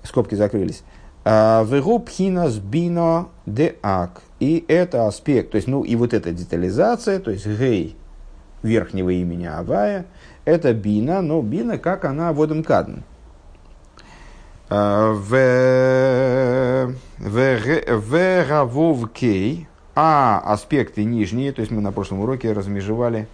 Скобки 0.04 0.36
закрылись. 0.36 0.84
А, 1.24 1.64
Вегу 1.64 2.00
пхинас 2.00 2.58
бино 2.58 3.30
де 3.46 3.76
ак. 3.84 4.22
И 4.40 4.66
это 4.68 5.06
аспект, 5.06 5.52
то 5.52 5.58
есть, 5.58 5.68
ну, 5.68 5.84
и 5.84 5.96
вот 5.96 6.16
эта 6.16 6.32
детализация, 6.32 7.20
то 7.20 7.30
есть, 7.30 7.46
гей 7.46 7.96
верхнего 8.64 9.10
имени 9.12 9.46
Авая, 9.46 10.06
это 10.46 10.74
бина, 10.74 11.22
но 11.22 11.42
бина, 11.42 11.78
как 11.78 12.06
она 12.06 12.34
водом 12.34 12.64
кадн. 12.64 13.02
В 14.72 15.68
Равовкей, 18.50 19.68
а 19.96 20.40
аспекты 20.46 21.04
нижние, 21.04 21.52
то 21.52 21.60
есть 21.60 21.72
мы 21.72 21.82
на 21.82 21.92
прошлом 21.92 22.22
уроке 22.22 22.54
размежевали 22.54 23.28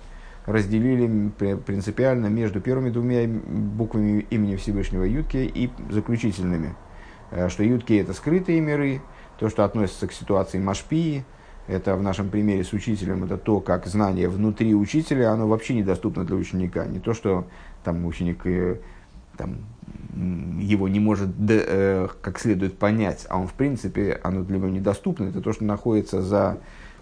разделили 0.47 1.29
принципиально 1.57 2.27
между 2.27 2.61
первыми 2.61 2.89
двумя 2.89 3.27
буквами 3.27 4.25
имени 4.29 4.55
Всевышнего 4.55 5.03
Ютки 5.03 5.37
и 5.37 5.69
заключительными. 5.91 6.73
Э, 7.31 7.49
что 7.49 7.63
Ютки 7.63 7.93
это 7.93 8.13
скрытые 8.13 8.61
миры, 8.61 9.01
то, 9.37 9.49
что 9.49 9.65
относится 9.65 10.07
к 10.07 10.13
ситуации 10.13 10.57
Машпии, 10.57 11.25
это 11.67 11.97
в 11.97 12.01
нашем 12.01 12.29
примере 12.29 12.63
с 12.63 12.71
учителем, 12.71 13.25
это 13.25 13.37
то, 13.37 13.59
как 13.59 13.85
знание 13.87 14.29
внутри 14.29 14.73
учителя, 14.73 15.33
оно 15.33 15.49
вообще 15.49 15.73
недоступно 15.73 16.23
для 16.23 16.37
ученика. 16.37 16.85
Не 16.85 16.99
то, 16.99 17.13
что 17.13 17.45
там 17.83 18.05
ученик 18.05 18.45
э, 18.45 18.79
там, 19.35 19.57
его 20.59 20.87
не 20.87 20.99
может 20.99 21.29
э, 21.47 22.07
как 22.21 22.39
следует 22.39 22.77
понять, 22.77 23.25
а 23.29 23.39
он 23.39 23.47
в 23.47 23.53
принципе, 23.53 24.19
оно 24.23 24.43
для 24.43 24.57
него 24.57 24.67
недоступно, 24.67 25.25
это 25.25 25.41
то, 25.41 25.53
что 25.53 25.63
находится 25.63 26.21
за 26.21 26.57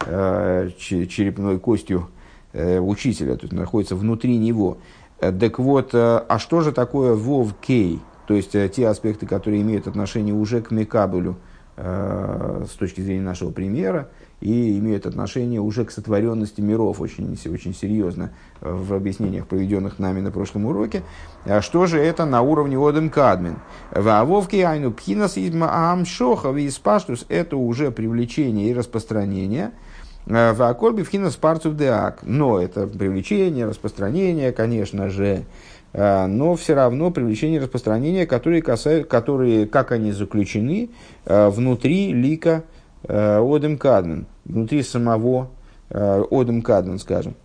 э, 0.05 0.69
черепной 0.77 1.59
костью 1.59 2.09
э, 2.53 2.79
учителя, 2.79 3.35
то 3.35 3.43
есть 3.43 3.53
находится 3.53 3.95
внутри 3.95 4.37
него. 4.37 4.77
Так 5.19 5.59
вот, 5.59 5.91
а 5.93 6.37
что 6.39 6.59
же 6.59 6.73
такое 6.73 7.13
вов 7.13 7.55
кей? 7.61 8.01
То 8.27 8.33
есть 8.33 8.51
те 8.51 8.87
аспекты, 8.87 9.25
которые 9.25 9.61
имеют 9.61 9.87
отношение 9.87 10.33
уже 10.33 10.61
к 10.61 10.71
Мекабелю 10.71 11.37
э, 11.77 12.65
с 12.69 12.75
точки 12.75 13.01
зрения 13.01 13.21
нашего 13.21 13.51
примера, 13.51 14.09
и 14.41 14.77
имеют 14.77 15.05
отношение 15.05 15.61
уже 15.61 15.85
к 15.85 15.91
сотворенности 15.91 16.61
миров 16.61 17.01
очень, 17.01 17.37
очень 17.51 17.73
серьезно 17.73 18.31
в 18.61 18.93
объяснениях, 18.93 19.47
проведенных 19.47 19.99
нами 19.99 20.21
на 20.21 20.31
прошлом 20.31 20.65
уроке. 20.65 21.03
А 21.45 21.61
что 21.61 21.85
же 21.85 21.99
это 21.99 22.25
на 22.25 22.41
уровне 22.41 22.77
Одем 22.77 23.09
Кадмин? 23.09 23.57
Вовки 23.91 24.57
айну 24.57 24.91
пхинас 24.91 25.37
изма 25.37 25.91
амшоха 25.91 26.51
виспаштус– 26.51 27.25
это 27.29 27.57
уже 27.57 27.91
привлечение 27.91 28.69
и 28.69 28.73
распространение– 28.73 29.71
в 30.25 30.67
Акольбе 30.67 31.03
в 31.03 31.37
парцев 31.37 31.75
деак. 31.75 32.19
Но 32.23 32.59
это 32.59 32.87
привлечение, 32.87 33.65
распространение, 33.65 34.51
конечно 34.51 35.09
же, 35.09 35.45
э, 35.93 36.25
но 36.25 36.55
все 36.55 36.73
равно 36.73 37.11
привлечение 37.11 37.59
и 37.59 37.63
распространение, 37.63 38.25
которые, 38.25 38.61
касаются, 38.61 39.07
которые, 39.07 39.67
как 39.67 39.91
они 39.91 40.11
заключены 40.11 40.89
э, 41.25 41.49
внутри 41.49 42.11
лика 42.11 42.49
э, 42.49 42.74
Одем 43.07 43.77
Кадмен, 43.77 44.27
внутри 44.45 44.83
самого 44.83 45.49
Одем 45.89 46.61
Кадмен, 46.61 46.99
скажем. 46.99 47.35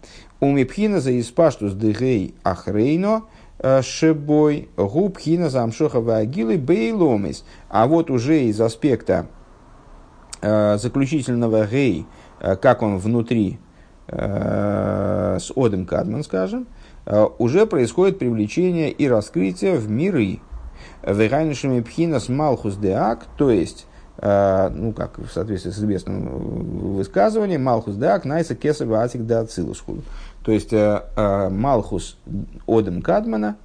У 0.41 0.47
Мипхина 0.47 1.01
за 1.01 1.19
испаштус 1.21 1.75
дегей 1.75 2.35
ахрейно 2.43 3.25
шебой 3.83 4.71
губхина 4.77 5.51
за 5.51 5.63
амшоха 5.63 6.01
вагилы 6.01 6.57
бейломис. 6.57 7.45
А 7.69 7.87
вот 7.87 8.11
уже 8.11 8.45
из 8.45 8.59
аспекта 8.61 9.27
заключительного 10.41 11.67
гей, 11.67 12.07
Э, 12.41 12.57
как 12.57 12.83
он 12.83 12.99
внутри 12.99 13.59
э, 14.09 15.39
с 15.39 15.53
Одем 15.55 15.87
Кадман, 15.87 16.25
скажем, 16.25 16.67
э, 17.07 17.27
уже 17.39 17.67
происходит 17.67 18.19
привлечение 18.19 18.91
и 18.91 19.07
раскрытие 19.09 19.77
в 19.77 19.89
миры. 19.91 20.41
Вегайнишами 21.03 21.81
пхинас 21.83 22.29
малхус 22.29 22.77
деак, 22.77 23.27
то 23.37 23.51
есть, 23.51 23.87
ну, 24.23 24.93
как 24.93 25.19
в 25.19 25.31
соответствии 25.33 25.71
с 25.71 25.79
известным 25.79 26.95
высказыванием, 26.97 27.65
малхус 27.65 27.97
деак 27.97 28.25
найса 28.25 28.55
кесова 28.55 29.03
атик 29.03 29.25
да 29.25 29.47
То 29.47 30.53
есть, 30.53 30.73
малхус 30.73 32.19
Одем 32.67 33.01
Кадмана, 33.01 33.57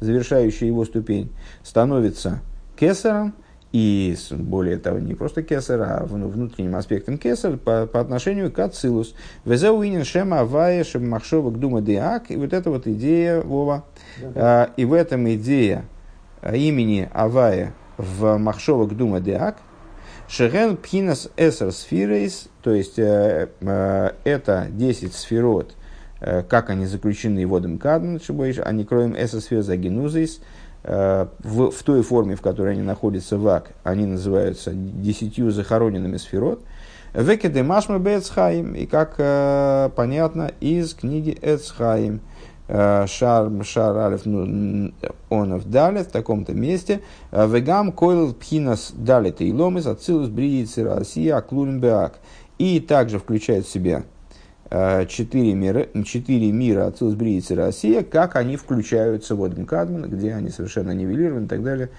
завершающий 0.00 0.66
его 0.66 0.84
ступень, 0.84 1.32
становится 1.62 2.40
кесаром, 2.76 3.32
и 3.72 4.14
более 4.30 4.76
того, 4.76 4.98
не 4.98 5.14
просто 5.14 5.42
кесар, 5.42 5.80
а 5.80 6.04
внутренним 6.04 6.76
аспектом 6.76 7.16
кесар 7.16 7.56
по, 7.56 7.86
по 7.86 8.00
отношению 8.00 8.52
к 8.52 8.58
ацилус. 8.58 9.14
Везеуинин 9.46 10.04
шема 10.04 10.40
авая 10.40 10.84
шем 10.84 11.08
махшовок 11.08 11.58
дума 11.58 11.80
деак. 11.80 12.30
И 12.30 12.36
вот 12.36 12.52
эта 12.52 12.70
вот 12.70 12.86
идея 12.86 13.40
Вова. 13.40 13.84
А, 14.34 14.70
и 14.76 14.84
в 14.84 14.92
этом 14.92 15.26
идея 15.34 15.86
имени 16.52 17.08
авая 17.14 17.72
в 17.96 18.36
махшовок 18.36 18.94
дума 18.94 19.20
деак. 19.20 19.56
Шеген 20.32 20.78
пхинас 20.78 21.28
эсер 21.36 21.72
сфирейс, 21.72 22.48
то 22.62 22.72
есть 22.72 22.98
э, 22.98 23.50
э, 23.60 24.10
это 24.24 24.66
10 24.70 25.14
сферот, 25.14 25.74
э, 26.20 26.42
как 26.42 26.70
они 26.70 26.86
заключены 26.86 27.46
водом 27.46 27.76
кадман, 27.76 28.18
они 28.64 28.84
кроем 28.84 29.14
эсер 29.14 29.42
сфер 29.42 29.60
за 29.60 29.76
генузис, 29.76 30.40
Э, 30.84 31.26
в, 31.44 31.70
в 31.70 31.82
той 31.84 32.02
форме, 32.02 32.34
в 32.34 32.40
которой 32.40 32.72
они 32.72 32.82
находятся 32.82 33.38
в 33.38 33.46
ак, 33.46 33.70
они 33.84 34.04
называются 34.04 34.72
десятью 34.74 35.52
захороненными 35.52 36.16
сферот. 36.16 36.64
Векеде 37.14 37.62
машма 37.62 37.98
бецхаим, 38.00 38.74
и 38.74 38.86
как 38.86 39.14
э, 39.18 39.90
понятно 39.94 40.50
из 40.60 40.94
книги 40.94 41.38
Эцхаим, 41.40 42.20
шар, 42.72 43.50
шар 43.64 43.96
алиф 43.96 44.24
ну, 44.24 44.92
онов 45.30 45.64
в 45.64 46.04
таком-то 46.04 46.54
месте, 46.54 47.02
э, 47.30 47.46
вегам 47.46 47.92
койл 47.92 48.32
пхинас 48.32 48.92
далит 48.96 49.40
и 49.40 49.52
ломис, 49.52 49.86
ацилус 49.86 50.28
бриицы 50.28 50.84
Россия, 50.84 51.36
аклулин 51.36 51.80
беак. 51.80 52.20
И 52.58 52.80
также 52.80 53.18
включает 53.18 53.66
в 53.66 53.70
себя 53.70 54.04
Э, 54.74 55.04
четыре 55.04 55.52
мира, 55.52 55.86
четыре 56.02 56.50
мира 56.50 56.86
Ацилус 56.86 57.12
Бриицы 57.12 57.54
Россия, 57.54 58.02
как 58.02 58.36
они 58.36 58.56
включаются 58.56 59.36
в 59.36 59.44
Одем 59.44 59.66
Кадман, 59.66 60.08
где 60.08 60.32
они 60.32 60.48
совершенно 60.48 60.92
нивелированы 60.92 61.44
и 61.44 61.48
так 61.48 61.62
далее. 61.62 61.90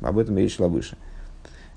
Об 0.00 0.16
этом 0.16 0.38
речь 0.38 0.54
шла 0.54 0.68
выше. 0.68 0.96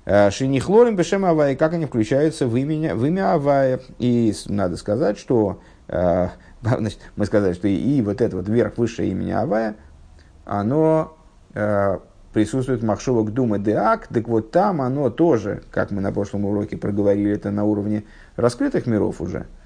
Э, 0.04 0.30
Шинихлорим 0.30 0.94
Бешем 0.94 1.24
Авая, 1.24 1.56
как 1.56 1.72
они 1.72 1.86
включаются 1.86 2.46
в 2.46 2.56
имя, 2.56 2.94
в 2.94 3.04
имя 3.04 3.32
Авая. 3.32 3.80
И 3.98 4.32
надо 4.46 4.76
сказать, 4.76 5.18
что 5.18 5.60
э, 5.88 6.28
значит, 6.78 6.98
мы 7.16 7.26
сказали, 7.26 7.52
что 7.52 7.68
и, 7.68 7.74
и 7.74 8.02
вот 8.02 8.20
это 8.20 8.36
вот 8.36 8.48
верх 8.48 8.78
высшее 8.78 9.10
имени 9.10 9.32
Авая, 9.32 9.76
оно 10.44 11.16
присутствует 12.32 12.80
в 12.80 12.84
Махшовок 12.84 13.32
Дума 13.32 13.60
Деак, 13.60 14.08
так 14.08 14.26
вот 14.26 14.50
там 14.50 14.82
оно 14.82 15.08
тоже, 15.08 15.62
как 15.70 15.92
мы 15.92 16.00
на 16.00 16.10
прошлом 16.10 16.44
уроке 16.46 16.76
проговорили, 16.76 17.30
это 17.30 17.52
на 17.52 17.62
уровне 17.64 18.02
раскрытых 18.36 18.86
миров 18.86 19.20
уже– 19.20 19.46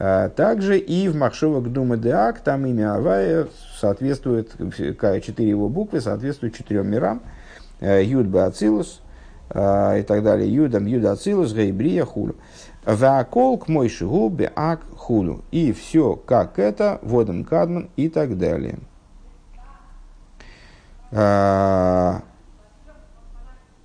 а, 0.00 0.28
также 0.28 0.78
и 0.78 1.08
в 1.08 1.16
Махшова 1.16 1.60
Дума 1.60 1.96
Деак, 1.96 2.38
там 2.38 2.64
имя 2.66 2.94
Авая 2.94 3.48
соответствует, 3.80 4.52
четыре 5.24 5.50
его 5.50 5.68
буквы 5.68 6.00
соответствуют 6.00 6.54
четырем 6.54 6.88
мирам. 6.88 7.20
Э, 7.80 8.02
Юд 8.04 8.28
Бацилус 8.28 9.02
а, 9.50 9.96
и 9.96 10.04
так 10.04 10.22
далее. 10.22 10.52
Юдам 10.52 10.86
Юд 10.86 11.04
Ацилус 11.04 11.52
Гейбрия 11.52 12.04
Хулю. 12.04 12.36
Ваакол 12.88 13.58
к 13.58 13.68
мой 13.68 13.90
шигу 13.90 14.30
беак 14.30 14.80
хулю. 14.96 15.42
И 15.50 15.72
все 15.72 16.16
как 16.16 16.58
это, 16.58 16.98
водом 17.02 17.44
кадман 17.44 17.90
и 17.96 18.08
так 18.08 18.38
далее. 18.38 18.78
А, 21.12 22.22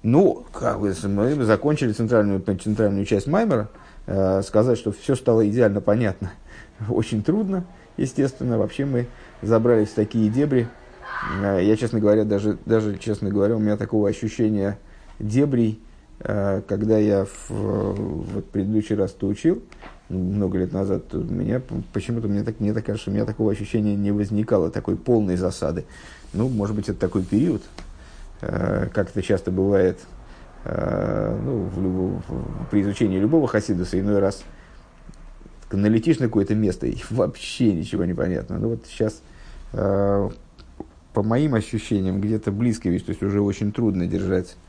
ну, 0.04 0.46
как 0.54 0.80
бы 0.80 0.96
мы 1.04 1.44
закончили 1.44 1.92
центральную, 1.92 2.42
центральную 2.42 3.06
часть 3.06 3.28
Маймера. 3.28 3.68
Э, 4.06 4.42
сказать, 4.42 4.78
что 4.78 4.94
все 4.94 5.16
стало 5.16 5.48
идеально 5.50 5.82
понятно, 5.82 6.32
очень 6.90 7.24
трудно, 7.24 7.66
естественно. 7.98 8.58
Вообще 8.58 8.86
мы 8.86 9.08
забрались 9.42 9.90
в 9.90 9.96
такие 9.96 10.30
дебри. 10.30 10.70
Э, 11.42 11.60
я, 11.62 11.76
честно 11.76 12.00
говоря, 12.00 12.24
даже, 12.24 12.58
даже, 12.66 12.98
честно 12.98 13.30
говоря, 13.30 13.58
у 13.58 13.60
меня 13.60 13.76
такого 13.76 14.08
ощущения 14.08 14.78
дебрей, 15.20 15.82
когда 16.24 16.98
я 16.98 17.26
в, 17.26 17.50
вот 17.50 18.50
предыдущий 18.50 18.96
раз 18.96 19.12
то 19.12 19.28
учил, 19.28 19.62
много 20.10 20.58
лет 20.58 20.72
назад, 20.72 21.14
меня 21.14 21.62
почему-то 21.92 22.28
мне 22.28 22.44
так, 22.44 22.60
мне 22.60 22.74
так 22.74 22.86
кажется, 22.86 23.10
у 23.10 23.14
меня 23.14 23.26
такого 23.26 23.52
ощущения 23.52 23.96
не 23.96 24.12
возникало, 24.12 24.72
такой 24.72 24.96
полной 24.96 25.36
засады. 25.36 25.86
Ну, 26.34 26.50
может 26.50 26.76
быть, 26.76 26.90
это 26.90 27.00
такой 27.00 27.24
период, 27.24 27.62
как 28.40 29.10
это 29.10 29.22
часто 29.22 29.52
бывает 29.52 30.00
Э, 30.66 31.38
ну, 31.44 31.66
в 31.66 31.82
любом, 31.82 32.24
при 32.72 32.82
изучении 32.82 33.20
любого 33.20 33.48
хасидуса 33.48 34.00
иной 34.00 34.20
раз 34.20 34.44
налетишь 35.72 36.20
на 36.20 36.28
какое-то 36.28 36.56
место 36.56 36.88
и 36.88 36.98
вообще 37.10 37.74
ничего 37.74 38.06
не 38.06 38.14
понятно. 38.14 38.60
Ну 38.60 38.70
вот 38.70 38.86
сейчас, 38.88 39.22
э, 39.74 40.30
по 41.14 41.24
моим 41.24 41.56
ощущениям, 41.56 42.22
где-то 42.22 42.52
близко 42.52 42.90
вещь, 42.90 43.04
то 43.04 43.10
есть 43.10 43.22
уже 43.22 43.42
очень 43.42 43.74
трудно 43.74 44.08
держать 44.08 44.56
э, 44.56 44.63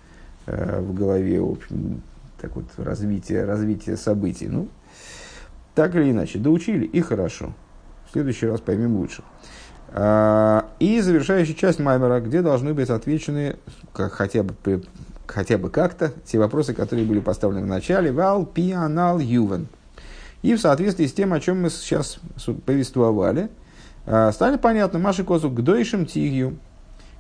в 0.47 0.95
голове 0.95 1.41
в 1.41 1.53
общем, 1.53 2.03
так 2.41 2.55
вот, 2.57 2.67
развитие, 2.77 3.45
развитие 3.45 3.97
событий. 3.97 4.49
Ну, 4.49 4.69
так 5.75 5.95
или 5.95 6.11
иначе, 6.11 6.39
доучили 6.39 6.85
и 6.85 7.01
хорошо. 7.01 7.55
В 8.09 8.13
следующий 8.13 8.47
раз 8.47 8.61
поймем 8.61 8.97
лучше. 8.97 9.23
И 9.91 11.01
завершающая 11.01 11.55
часть 11.55 11.79
Маймера, 11.79 12.21
где 12.21 12.43
должны 12.43 12.75
быть 12.75 12.91
отвечены 12.91 13.57
как, 13.93 14.13
хотя 14.13 14.43
бы 14.43 14.55
хотя 15.27 15.59
бы 15.59 15.71
как-то 15.71 16.13
те 16.25 16.39
вопросы, 16.39 16.75
которые 16.75 17.07
были 17.07 17.21
поставлены 17.21 17.67
в 17.67 17.69
начале, 17.69 18.13
вал, 18.13 18.45
пианал, 18.47 19.19
ювен. 19.19 19.69
И 20.43 20.55
в 20.55 20.61
соответствии 20.61 21.07
с 21.07 21.13
тем, 21.13 21.33
о 21.33 21.41
чем 21.41 21.63
мы 21.63 21.71
сейчас 21.71 22.19
повествовали, 22.67 23.49
а, 24.07 24.31
стали 24.33 24.57
понятны 24.57 24.99
Маши 24.99 25.25
Козу 25.25 25.51
к 25.51 25.63
дойшим 25.63 26.07
тигью. 26.07 26.59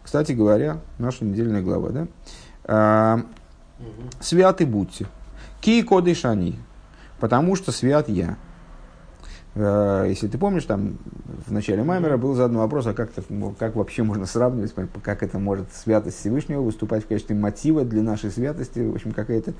Кстати 0.02 0.32
говоря, 0.32 0.80
наша 0.98 1.24
недельная 1.24 1.62
глава, 1.62 1.90
да? 1.90 2.06
Святы 2.64 4.66
будьте. 4.66 5.07
Ки 5.61 5.83
коды 5.83 6.14
шани. 6.14 6.59
Потому 7.20 7.57
что 7.57 7.72
свят 7.72 8.09
я. 8.09 8.37
Э, 9.55 10.07
если 10.09 10.27
ты 10.27 10.37
помнишь, 10.37 10.64
там 10.64 10.98
в 11.46 11.53
начале 11.53 11.83
Маймера 11.83 12.16
был 12.16 12.35
задан 12.35 12.59
вопрос, 12.59 12.87
а 12.87 12.94
как, 12.94 13.11
-то, 13.11 13.55
как 13.59 13.77
вообще 13.77 14.03
можно 14.03 14.27
сравнивать, 14.27 14.74
как 15.03 15.22
это 15.22 15.38
может 15.38 15.72
святость 15.72 16.18
Всевышнего 16.18 16.61
выступать 16.61 17.05
в 17.05 17.07
качестве 17.07 17.37
мотива 17.37 17.85
для 17.85 18.03
нашей 18.03 18.31
святости. 18.31 18.81
В 18.81 18.94
общем, 18.94 19.12
какая-то 19.12 19.55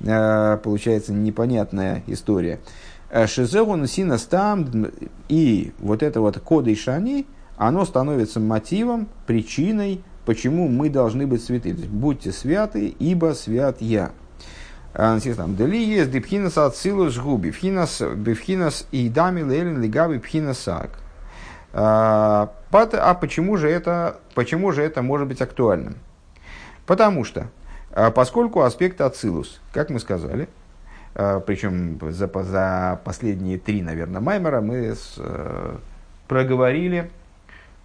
э, 0.00 0.58
получается 0.62 1.12
непонятная 1.12 2.02
история. 2.06 2.60
Э, 3.10 3.26
Шизегун 3.26 3.86
синас 3.86 4.24
там 4.24 4.88
и 5.28 5.72
вот 5.78 6.02
это 6.02 6.20
вот 6.20 6.38
коды 6.38 6.74
шани, 6.74 7.26
оно 7.56 7.84
становится 7.84 8.40
мотивом, 8.40 9.08
причиной, 9.26 10.02
почему 10.24 10.68
мы 10.68 10.90
должны 10.90 11.26
быть 11.26 11.44
святы. 11.44 11.72
То 11.72 11.80
есть, 11.80 11.90
будьте 11.90 12.32
святы, 12.32 12.88
ибо 12.98 13.34
свят 13.34 13.80
я. 13.80 14.12
Там, 14.92 15.54
Дали 15.56 15.76
есть 15.76 16.10
дипхинас 16.10 16.58
ацилус 16.58 17.16
губи, 17.16 17.48
бифхинас, 17.48 18.02
бифхинас 18.02 18.86
и 18.90 19.08
дами 19.08 19.42
лейлин 19.42 19.80
лигаби 19.80 20.18
пхинасак. 20.18 20.90
А, 21.72 22.50
а 22.72 23.14
почему 23.14 23.56
же, 23.56 23.70
это, 23.70 24.16
почему 24.34 24.72
же 24.72 24.82
это 24.82 25.02
может 25.02 25.28
быть 25.28 25.40
актуальным? 25.40 25.94
Потому 26.86 27.24
что, 27.24 27.46
а, 27.92 28.10
поскольку 28.10 28.62
аспект 28.62 29.00
ацилус, 29.00 29.60
как 29.72 29.90
мы 29.90 30.00
сказали, 30.00 30.48
а, 31.14 31.38
причем 31.38 32.00
за, 32.10 32.28
за 32.42 33.00
последние 33.04 33.58
три, 33.58 33.82
наверное, 33.82 34.20
маймера 34.20 34.60
мы 34.60 34.96
с, 34.96 35.20
проговорили 36.26 37.10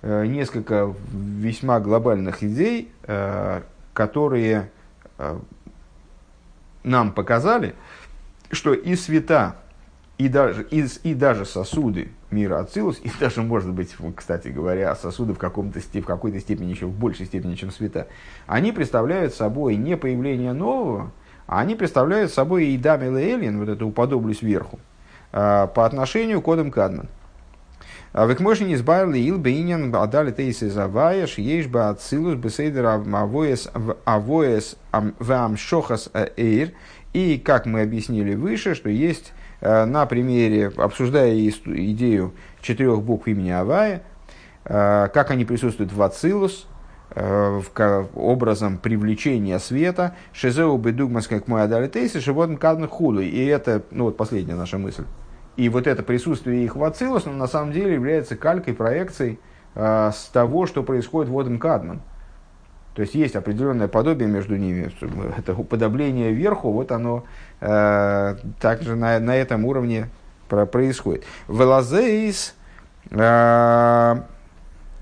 несколько 0.06 0.94
весьма 1.12 1.80
глобальных 1.80 2.44
идей, 2.44 2.91
э, 3.04 3.62
которые 3.94 4.70
нам 6.84 7.12
показали, 7.13 7.74
что 8.52 8.74
и 8.74 8.96
света, 8.96 9.56
и 10.18 10.30
даже, 10.30 10.63
и, 10.63 10.86
и 11.04 11.13
даже 11.13 11.46
сосуды 11.46 12.10
мира 12.32 12.60
Ацилус, 12.60 13.00
и 13.04 13.12
даже, 13.20 13.41
может 13.41 13.72
быть, 13.72 13.96
кстати 14.15 14.50
говоря, 14.50 14.96
сосуды 14.96 15.34
в, 15.34 15.38
каком-то, 15.38 15.80
в 15.80 16.06
какой-то 16.06 16.39
степени, 16.39 16.70
еще 16.70 16.86
в 16.86 16.98
большей 16.98 17.26
степени, 17.26 17.56
чем 17.56 17.72
света, 17.72 18.08
они 18.46 18.72
представляют 18.72 19.34
собой 19.34 19.76
не 19.76 19.98
появление 19.98 20.54
нового, 20.54 21.12
а 21.48 21.60
они 21.60 21.76
представляют 21.76 22.32
собой 22.32 22.68
и 22.68 22.78
дамил 22.78 23.18
эллин, 23.18 23.60
вот 23.60 23.70
это 23.70 23.86
уподоблюсь 23.86 24.41
вверху, 24.41 24.80
а, 25.32 25.68
по 25.68 25.86
отношению 25.86 26.41
к 26.41 26.48
Одам 26.48 26.72
Кадман. 26.72 27.08
А 28.17 28.25
не 28.28 28.75
избавили 28.75 29.17
ил 29.19 29.38
бейнян 29.38 29.93
адали 29.93 30.32
тейсы 30.32 30.69
завая 30.69 31.28
шиеш 31.28 31.67
ба 31.67 31.89
ацилус 31.89 32.36
бесейдер 32.36 32.86
авоес 32.86 33.69
авоес 34.06 34.78
вам 34.93 35.58
шохас 35.58 36.10
эйр. 36.38 36.71
И 37.12 37.38
как 37.38 37.65
мы 37.65 37.82
объяснили 37.82 38.34
выше, 38.36 38.73
что 38.73 38.89
есть 38.89 39.34
э, 39.60 39.84
на 39.84 40.06
примере, 40.06 40.71
обсуждая 40.78 41.38
идею 41.38 42.32
четырех 42.62 43.01
букв 43.01 43.28
имени 43.28 43.49
Авая, 43.49 44.04
э, 44.63 45.10
как 45.13 45.32
они 45.32 45.43
присутствуют 45.43 45.91
в 45.91 46.01
Ацилус, 46.01 46.67
э, 47.10 47.60
в, 47.60 48.08
образом 48.15 48.78
привлечения 48.78 49.60
света, 49.60 50.15
шизеу 50.32 50.78
бедугмас 50.78 51.28
как 51.28 51.49
мой 51.49 51.63
адали 51.63 51.89
тейсы, 51.89 52.21
шивотн 52.21 52.56
кадных 52.56 52.91
худу. 52.91 53.19
И 53.19 53.45
это, 53.45 53.84
ну 53.91 54.06
вот 54.06 54.15
последняя 54.15 54.56
наша 54.56 54.78
мысль. 54.78 55.04
И 55.58 55.70
вот 55.70 55.88
это 55.88 56.04
присутствие 56.04 56.65
их 56.65 56.76
в 56.76 56.84
Ацилус, 56.84 57.26
на 57.26 57.48
самом 57.48 57.72
деле 57.72 57.94
является 57.94 58.36
калькой, 58.36 58.74
проекцией 58.74 59.39
э, 59.76 60.12
с 60.13 60.30
того, 60.34 60.65
что 60.65 60.84
происходит 60.84 61.32
в 61.32 61.39
Одем 61.39 61.60
Кадман. 61.60 62.02
То 62.96 63.02
есть 63.02 63.13
есть 63.13 63.36
определенное 63.36 63.89
подобие 63.89 64.28
между 64.28 64.56
ними. 64.56 64.89
Это 65.38 65.54
уподобление 65.54 66.32
вверху, 66.32 66.72
вот 66.72 66.91
оно 66.91 67.26
э, 67.60 68.36
также 68.60 68.96
на, 68.96 69.20
на 69.20 69.36
этом 69.36 69.65
уровне 69.65 70.10
про, 70.48 70.65
происходит. 70.65 71.26
Велазейс 71.48 72.56
э, 73.12 74.15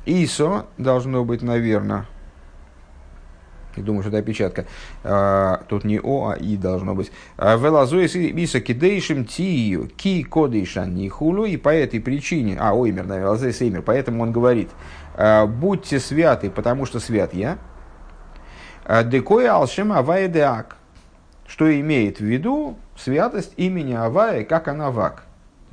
Исо 0.05 0.65
должно 0.77 1.23
быть, 1.23 1.43
наверное, 1.43 2.05
я 3.75 3.83
думаю, 3.83 4.03
что 4.03 4.09
это 4.09 4.19
опечатка. 4.19 4.65
А, 5.03 5.63
тут 5.67 5.83
не 5.83 5.99
О, 5.99 6.29
а 6.29 6.33
И 6.35 6.57
должно 6.57 6.95
быть. 6.95 7.11
А, 7.37 7.55
Велазуис 7.55 8.15
Иса 8.15 8.61
Кидейшим 8.61 9.25
Тию 9.25 9.89
Ки 9.95 10.23
Кодейшан 10.23 10.93
Нихулу. 10.93 11.45
И 11.45 11.57
по 11.57 11.69
этой 11.69 11.99
причине, 11.99 12.57
а, 12.59 12.73
Оймер, 12.73 13.05
наверное, 13.05 13.29
Велазуис 13.29 13.61
Эймер, 13.61 13.81
поэтому 13.81 14.23
он 14.23 14.31
говорит, 14.31 14.69
а, 15.15 15.45
будьте 15.47 15.99
святы, 15.99 16.49
потому 16.49 16.85
что 16.85 16.99
свят 16.99 17.33
я. 17.33 17.57
Декоя 19.05 19.53
Алшем 19.53 19.93
Авая 19.93 20.27
Деак. 20.27 20.75
Что 21.47 21.79
имеет 21.79 22.17
в 22.17 22.23
виду 22.23 22.77
святость 22.95 23.53
имени 23.57 23.93
Авая, 23.93 24.43
как 24.43 24.67
она 24.67 24.91
вак. 24.91 25.23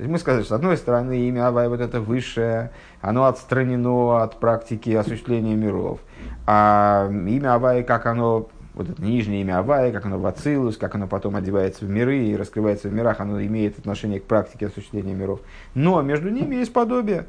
Мы 0.07 0.17
сказали, 0.17 0.41
что 0.41 0.55
с 0.55 0.55
одной 0.55 0.77
стороны 0.77 1.27
имя 1.27 1.47
Авай 1.47 1.69
вот 1.69 1.79
это 1.79 2.01
высшее, 2.01 2.71
оно 3.01 3.25
отстранено 3.25 4.23
от 4.23 4.39
практики 4.39 4.89
осуществления 4.89 5.55
миров. 5.55 5.99
А 6.47 7.07
имя 7.09 7.53
Авай, 7.53 7.83
как 7.83 8.07
оно, 8.07 8.49
вот 8.73 8.89
это 8.89 9.01
нижнее 9.01 9.41
имя 9.41 9.59
Авай, 9.59 9.91
как 9.91 10.05
оно 10.05 10.17
в 10.17 10.25
Ацилус, 10.25 10.77
как 10.77 10.95
оно 10.95 11.07
потом 11.07 11.35
одевается 11.35 11.85
в 11.85 11.89
миры 11.89 12.17
и 12.17 12.35
раскрывается 12.35 12.89
в 12.89 12.93
мирах, 12.93 13.19
оно 13.19 13.39
имеет 13.43 13.77
отношение 13.77 14.19
к 14.19 14.25
практике 14.25 14.67
осуществления 14.67 15.13
миров. 15.13 15.41
Но 15.75 16.01
между 16.01 16.29
ними 16.29 16.55
есть 16.55 16.73
подобие. 16.73 17.27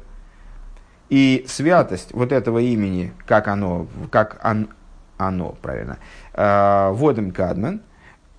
И 1.09 1.45
святость 1.47 2.11
вот 2.13 2.31
этого 2.31 2.57
имени, 2.57 3.13
как 3.27 3.49
оно, 3.49 3.85
как 4.09 4.41
он, 4.43 4.69
оно, 5.17 5.55
правильно, 5.61 5.99
э, 6.33 6.89
Водем 6.91 7.31
Кадмен– 7.31 7.81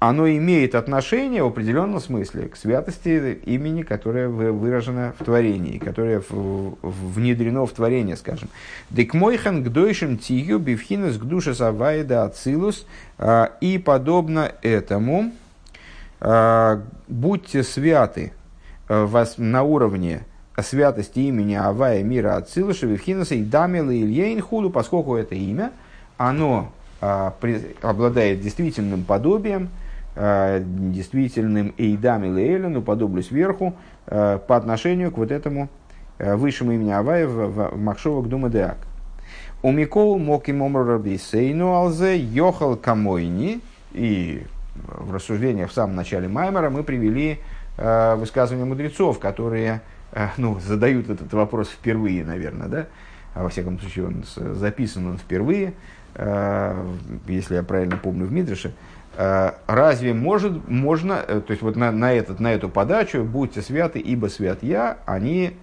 оно 0.08 0.28
имеет 0.28 0.74
отношение 0.74 1.42
в 1.42 1.46
определенном 1.46 1.98
смысле 1.98 2.48
к 2.48 2.56
святости 2.56 3.38
имени, 3.46 3.82
которое 3.82 4.28
выражено 4.28 5.14
в 5.18 5.24
творении, 5.24 5.78
которое 5.78 6.22
внедрено 6.30 7.64
в 7.64 7.70
творение, 7.70 8.16
скажем. 8.16 8.50
Дек 8.90 9.14
мойхан 9.14 9.62
гдойшим 9.62 10.18
тию 10.18 10.58
бифхинес 10.58 11.16
к 11.16 11.22
душе 11.22 11.54
савайда 11.54 12.24
ацилус. 12.24 12.86
А, 13.16 13.52
и 13.62 13.78
подобно 13.78 14.52
этому, 14.60 15.32
а, 16.20 16.82
будьте 17.08 17.62
святы 17.62 18.34
а, 18.88 19.26
на 19.38 19.62
уровне 19.62 20.26
святости 20.60 21.20
имени 21.20 21.54
Авая 21.54 22.02
мира 22.02 22.36
Ацилуша, 22.36 22.86
Вивхинаса 22.86 23.36
и 23.36 23.42
Дамила 23.42 23.90
Ильейн 23.90 24.40
Худу, 24.42 24.68
поскольку 24.68 25.16
это 25.16 25.34
имя, 25.34 25.72
оно 26.16 26.70
обладает 27.00 28.40
действительным 28.40 29.04
подобием, 29.04 29.68
действительным 30.16 31.74
Эйдам 31.77 32.24
или 32.24 32.40
Эйлен, 32.40 32.77
уподоблю 32.77 33.22
сверху, 33.22 33.74
э, 34.07 34.38
по 34.46 34.57
отношению 34.57 35.11
к 35.11 35.18
вот 35.18 35.33
этому 35.33 35.68
э, 36.18 36.37
высшему 36.37 36.72
имени 36.72 36.92
Авая 36.92 37.27
в 37.27 37.77
Махшова 37.77 38.22
Гдума 38.22 38.48
Деак. 38.48 38.77
У 39.62 39.72
Микол 39.72 40.18
Моки 40.18 40.53
Момраби 40.53 41.16
Сейну 41.16 41.72
Алзе 41.72 42.16
Йохал 42.16 42.77
Камойни. 42.77 43.61
И 43.92 44.44
в 44.74 45.12
рассуждениях 45.12 45.70
в 45.70 45.72
самом 45.72 45.96
начале 45.96 46.29
Маймера 46.29 46.68
мы 46.68 46.83
привели 46.83 47.38
высказывания 47.77 48.64
мудрецов, 48.64 49.20
которые 49.20 49.83
ну, 50.37 50.59
задают 50.61 51.11
этот 51.11 51.33
вопрос 51.33 51.68
впервые, 51.68 52.24
наверное, 52.24 52.68
да? 52.68 52.87
А 53.35 53.44
во 53.44 53.48
всяком 53.48 53.79
случае, 53.79 54.07
он 54.07 54.24
записан 54.55 55.07
он 55.07 55.18
впервые, 55.18 55.74
если 57.27 57.55
я 57.55 57.62
правильно 57.62 57.96
помню, 57.96 58.27
в 58.27 58.33
Мидрше. 58.33 58.74
Э, 59.16 59.53
разве 59.66 60.12
может, 60.12 60.68
можно, 60.68 61.24
э, 61.27 61.40
то 61.40 61.53
есть 61.53 61.62
вот 61.62 61.77
на, 61.77 61.92
на, 61.92 62.12
этот, 62.12 62.40
на 62.40 62.53
эту 62.53 62.68
подачу 62.68 63.22
«будьте 63.22 63.62
святы, 63.62 64.00
ибо 64.00 64.27
свят 64.27 64.62
я», 64.62 64.98
они 65.07 65.57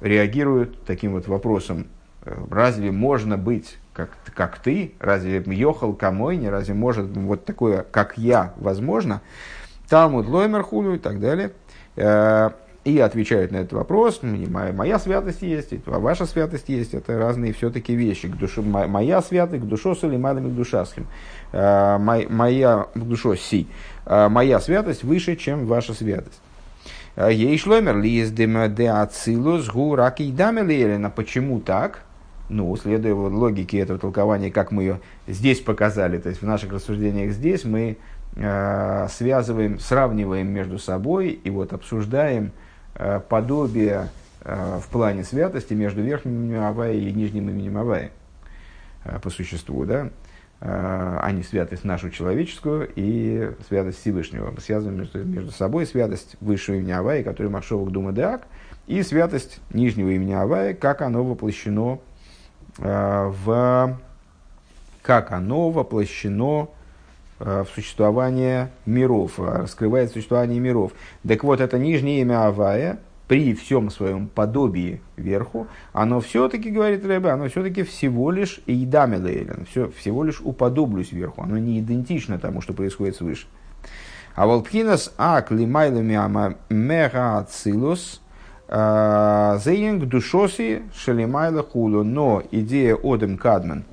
реагируют 0.00 0.84
таким 0.84 1.12
вот 1.12 1.26
вопросом, 1.26 1.88
э, 2.22 2.36
разве 2.50 2.92
можно 2.92 3.36
быть 3.36 3.78
как, 3.92 4.10
как 4.32 4.58
ты, 4.58 4.94
разве 5.00 5.42
Йохал 5.44 5.94
Камой, 5.94 6.36
не 6.36 6.48
разве 6.48 6.74
может 6.74 7.06
вот 7.06 7.44
такое, 7.44 7.82
как 7.82 8.16
я, 8.16 8.54
возможно, 8.56 9.22
Талмуд 9.88 10.28
Лоймер 10.28 10.62
Хулю 10.62 10.94
и 10.94 10.98
так 10.98 11.18
далее 11.18 11.52
и 12.88 12.98
отвечают 13.00 13.52
на 13.52 13.58
этот 13.58 13.74
вопрос. 13.74 14.20
Моя, 14.22 14.72
моя 14.72 14.98
святость 14.98 15.42
есть, 15.42 15.74
а 15.86 15.98
ваша 15.98 16.24
святость 16.24 16.68
есть. 16.68 16.94
Это 16.94 17.18
разные 17.18 17.52
все-таки 17.52 17.94
вещи. 17.94 18.28
К 18.28 18.36
душе, 18.36 18.62
моя 18.62 19.20
святость, 19.20 19.62
к 19.62 19.66
душе 19.66 19.94
с 19.94 20.00
к 20.00 20.54
душасхим. 20.54 21.06
А, 21.52 21.98
моя 21.98 22.86
к 22.94 22.98
душе 22.98 23.36
си. 23.36 23.66
А, 24.06 24.28
моя 24.28 24.60
святость 24.60 25.04
выше, 25.04 25.36
чем 25.36 25.66
ваша 25.66 25.94
святость. 25.94 26.40
А, 27.16 27.28
ей 27.28 27.56
шломер 27.58 27.98
ли 27.98 28.20
из 28.20 28.30
де 28.30 28.46
ацилус 28.88 29.68
гу 29.68 29.94
раки 29.96 30.22
и 30.22 30.32
дамелерина. 30.32 31.10
Почему 31.10 31.60
так? 31.60 32.02
Ну, 32.48 32.74
следуя 32.76 33.14
логике 33.14 33.78
этого 33.78 33.98
толкования, 33.98 34.50
как 34.50 34.72
мы 34.72 34.82
ее 34.82 35.00
здесь 35.26 35.60
показали, 35.60 36.16
то 36.16 36.30
есть 36.30 36.40
в 36.40 36.46
наших 36.46 36.72
рассуждениях 36.72 37.32
здесь 37.32 37.64
мы 37.64 37.98
э, 38.36 39.06
связываем, 39.10 39.78
сравниваем 39.78 40.48
между 40.48 40.78
собой 40.78 41.28
и 41.32 41.50
вот 41.50 41.74
обсуждаем 41.74 42.52
Э, 42.98 43.20
подобие 43.20 44.08
э, 44.42 44.80
в 44.82 44.88
плане 44.88 45.22
святости 45.22 45.72
между 45.72 46.02
верхним 46.02 46.34
именем 46.34 46.64
Авая 46.64 46.94
и 46.94 47.12
нижним 47.12 47.48
именем 47.48 47.78
Авая 47.78 48.10
э, 49.04 49.20
по 49.20 49.30
существу, 49.30 49.84
да, 49.84 50.10
а 50.60 51.30
не 51.30 51.44
святость 51.44 51.84
нашу 51.84 52.10
человеческую 52.10 52.90
и 52.96 53.52
святость 53.68 54.00
Всевышнего. 54.00 54.50
Мы 54.50 54.60
связываем 54.60 54.98
между, 54.98 55.24
между 55.24 55.52
собой 55.52 55.86
святость 55.86 56.36
высшего 56.40 56.76
имени 56.76 56.90
Авая, 56.90 57.22
который 57.22 57.48
Маршова 57.48 57.88
Дума 57.90 58.12
Деак, 58.12 58.42
и 58.88 59.02
святость 59.02 59.60
нижнего 59.72 60.08
имени 60.08 60.32
Авая, 60.32 60.74
как 60.74 61.02
оно 61.02 61.22
воплощено 61.22 62.00
э, 62.78 63.32
в 63.44 63.98
как 65.02 65.32
оно 65.32 65.70
воплощено 65.70 66.68
э, 67.38 67.64
в 67.64 67.74
существование 67.74 68.70
миров, 68.84 69.38
раскрывает 69.38 70.10
существование 70.10 70.60
миров. 70.60 70.92
Так 71.26 71.44
вот, 71.44 71.60
это 71.60 71.78
нижнее 71.78 72.20
имя 72.20 72.46
Авая, 72.46 72.98
при 73.28 73.54
всем 73.54 73.90
своем 73.90 74.26
подобии 74.26 75.00
верху, 75.16 75.68
оно 75.92 76.20
все-таки, 76.20 76.70
говорит 76.70 77.04
Рэбе, 77.04 77.28
оно 77.30 77.48
все-таки 77.48 77.82
всего 77.82 78.30
лишь 78.30 78.60
идамелейлен, 78.66 79.66
все, 79.70 79.90
всего 79.90 80.24
лишь 80.24 80.40
уподоблюсь 80.40 81.12
верху, 81.12 81.42
оно 81.42 81.58
не 81.58 81.78
идентично 81.78 82.38
тому, 82.38 82.62
что 82.62 82.72
происходит 82.72 83.16
свыше. 83.16 83.46
А 84.34 84.46
волпхинас 84.46 85.12
ак 85.18 85.50
лимайлами 85.50 86.56
мега 86.70 87.38
ацилус 87.38 88.22
а, 88.68 89.58
зейнг 89.58 90.04
душоси 90.06 90.82
шалимайла 90.94 91.62
хулу. 91.62 92.04
Но 92.04 92.42
идея 92.50 92.96
Одем 93.02 93.38
Кадман, 93.38 93.84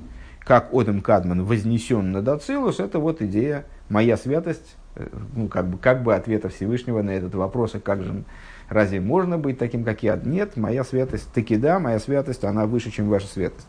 как 0.41 0.73
Одем 0.73 1.01
Кадман 1.01 1.43
вознесен 1.45 2.11
над 2.11 2.27
Ацилус, 2.27 2.79
это 2.79 2.99
вот 2.99 3.21
идея 3.21 3.65
«моя 3.89 4.17
святость», 4.17 4.75
э, 4.95 5.07
ну, 5.35 5.47
как 5.47 5.67
бы, 5.67 5.77
как 5.77 6.03
бы 6.03 6.13
ответа 6.13 6.49
Всевышнего 6.49 7.01
на 7.01 7.11
этот 7.11 7.33
вопрос, 7.35 7.75
а 7.75 7.79
как 7.79 8.03
же 8.03 8.23
Разве 8.69 8.99
можно 8.99 9.37
быть 9.37 9.59
таким, 9.59 9.83
как 9.83 10.03
я? 10.03 10.19
Нет, 10.23 10.57
моя 10.57 10.83
святость, 10.83 11.31
таки 11.33 11.55
да, 11.55 11.79
моя 11.79 11.99
святость, 11.99 12.43
она 12.43 12.65
выше, 12.65 12.91
чем 12.91 13.09
ваша 13.09 13.27
святость. 13.27 13.67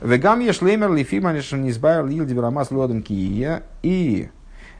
Вегам 0.00 0.40
я 0.40 0.52
шлемер 0.52 0.92
лифиманишн 0.92 1.56
не 1.56 1.70
избавил 1.70 2.06
лил 2.06 2.24
дибрамас 2.24 2.70
лодом 2.70 3.02
кия. 3.02 3.62
И 3.82 4.28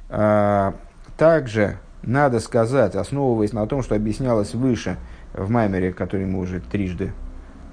а, 0.08 0.74
также 1.16 1.78
надо 2.02 2.40
сказать, 2.40 2.94
основываясь 2.94 3.52
на 3.52 3.66
том, 3.66 3.82
что 3.82 3.94
объяснялось 3.94 4.54
выше 4.54 4.96
в 5.32 5.50
Маймере, 5.50 5.92
который 5.92 6.26
мы 6.26 6.38
уже 6.38 6.60
трижды 6.60 7.12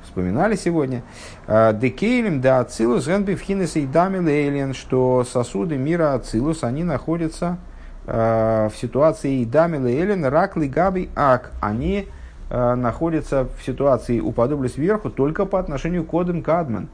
вспоминали 0.04 0.56
сегодня, 0.56 1.04
а, 1.48 1.74
декейлем 1.74 2.42
да 2.42 2.60
ацилус 2.60 3.08
генбифхинес 3.08 3.76
и 3.76 3.86
дамил 3.86 4.74
что 4.74 5.24
сосуды 5.24 5.78
мира 5.78 6.14
ацилус, 6.14 6.64
они 6.64 6.84
находятся 6.84 7.58
в 8.06 8.74
ситуации 8.76 9.46
Дамила 9.46 9.88
Элен, 9.88 10.26
Ракли, 10.26 10.68
Габи, 10.68 11.10
Ак, 11.16 11.52
они 11.62 12.08
э, 12.50 12.76
находятся 12.76 13.48
в 13.58 13.64
ситуации 13.66 14.20
уподобли 14.20 14.68
сверху 14.68 15.10
только 15.10 15.46
по 15.46 15.60
отношению 15.60 16.04
к 16.04 16.08
Кодем 16.08 16.42
Кадман. 16.42 16.90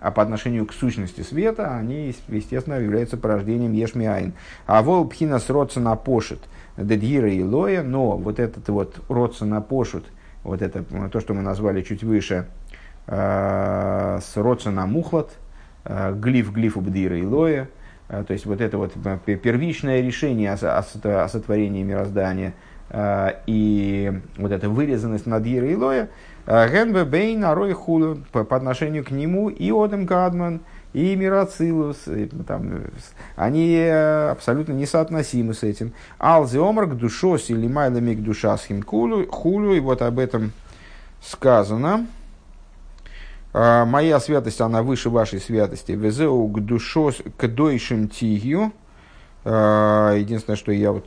А 0.00 0.10
по 0.10 0.22
отношению 0.22 0.66
к 0.66 0.72
сущности 0.72 1.22
света 1.22 1.74
они, 1.76 2.14
естественно, 2.28 2.74
являются 2.74 3.16
порождением 3.16 3.72
Ешмиайн. 3.72 4.34
А 4.66 4.82
вол 4.82 5.08
пхинас 5.08 5.48
родсона 5.48 5.96
пошит 5.96 6.40
дедьира 6.76 7.30
и 7.30 7.42
лоя, 7.42 7.82
но 7.82 8.16
вот 8.16 8.38
этот 8.38 8.68
вот 8.68 9.00
родсона 9.08 9.60
пошут, 9.60 10.04
вот 10.42 10.60
это 10.60 10.84
то, 11.10 11.20
что 11.20 11.32
мы 11.32 11.42
назвали 11.42 11.82
чуть 11.82 12.02
выше, 12.02 12.46
э, 13.06 14.18
с 14.22 14.36
родсона 14.36 14.86
мухлот, 14.86 15.32
глиф 15.86 16.52
глиф 16.52 16.76
убдира 16.76 17.18
и 17.18 17.24
лоя, 17.24 17.68
то 18.08 18.32
есть 18.32 18.46
вот 18.46 18.60
это 18.60 18.78
вот 18.78 18.92
первичное 19.24 20.00
решение 20.00 20.52
о 20.52 21.28
сотворении 21.28 21.82
мироздания 21.82 22.54
а, 22.90 23.40
и 23.46 24.12
вот 24.36 24.52
эта 24.52 24.68
вырезанность 24.68 25.26
над 25.26 25.46
Ира 25.46 25.66
и 25.66 25.74
Лоя, 25.74 26.08
а, 26.46 26.68
Генбе 26.68 27.04
Бейн 27.04 27.44
Арой 27.44 27.72
Хулу 27.72 28.18
по 28.30 28.56
отношению 28.56 29.04
к 29.04 29.10
нему 29.10 29.48
и 29.48 29.72
Одем 29.72 30.06
Кадман, 30.06 30.60
и 30.92 31.16
Мирацилус, 31.16 32.04
там, 32.46 32.84
они 33.34 33.74
э, 33.74 34.28
абсолютно 34.30 34.74
несоотносимы 34.74 35.52
с 35.52 35.64
этим. 35.64 35.92
Алзи 36.18 36.58
Омар 36.58 36.86
к 36.86 36.94
душос 36.94 37.50
или 37.50 37.66
майлами 37.66 38.14
к 38.14 38.22
душасхим 38.22 38.84
хулю, 38.84 39.72
и 39.74 39.80
вот 39.80 40.02
об 40.02 40.20
этом 40.20 40.52
сказано. 41.20 42.06
А, 43.56 43.84
моя 43.84 44.18
святость, 44.18 44.60
она 44.60 44.82
выше 44.82 45.10
вашей 45.10 45.40
святости. 45.40 45.92
Везеу 45.92 46.48
к 46.48 46.60
душо, 46.60 47.12
к 47.36 47.46
дойшим 47.46 48.08
тигью. 48.08 48.72
А, 49.44 50.12
единственное, 50.14 50.56
что 50.56 50.72
я 50.72 50.90
вот 50.90 51.06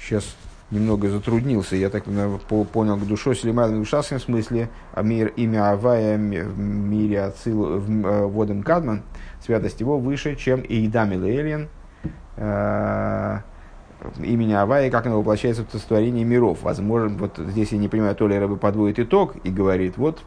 сейчас 0.00 0.36
немного 0.70 1.10
затруднился. 1.10 1.74
Я 1.74 1.90
так 1.90 2.04
понял, 2.04 2.96
к 2.96 3.06
душо 3.06 3.34
Селимайла 3.34 3.74
в 3.74 3.80
ушасском 3.80 4.20
смысле, 4.20 4.70
а 4.94 5.02
мир, 5.02 5.32
имя 5.36 5.72
Авая 5.72 6.16
в 6.16 6.58
мире 6.58 7.24
Ацил, 7.24 7.78
э, 7.78 8.26
Водем 8.26 8.62
Кадман, 8.62 9.02
святость 9.44 9.80
его 9.80 9.98
выше, 9.98 10.36
чем 10.36 10.62
Иидам 10.66 11.12
Элиен, 11.12 11.68
имени 14.24 14.52
Авая, 14.54 14.90
как 14.90 15.04
оно 15.06 15.18
воплощается 15.18 15.66
в 15.70 15.78
сотворении 15.78 16.24
миров. 16.24 16.62
Возможно, 16.62 17.18
вот 17.18 17.36
здесь 17.36 17.72
я 17.72 17.78
не 17.78 17.88
понимаю, 17.88 18.14
то 18.14 18.26
ли 18.26 18.38
Рэбе 18.38 18.56
подводит 18.56 18.98
итог 18.98 19.36
и 19.44 19.50
говорит, 19.50 19.98
вот 19.98 20.22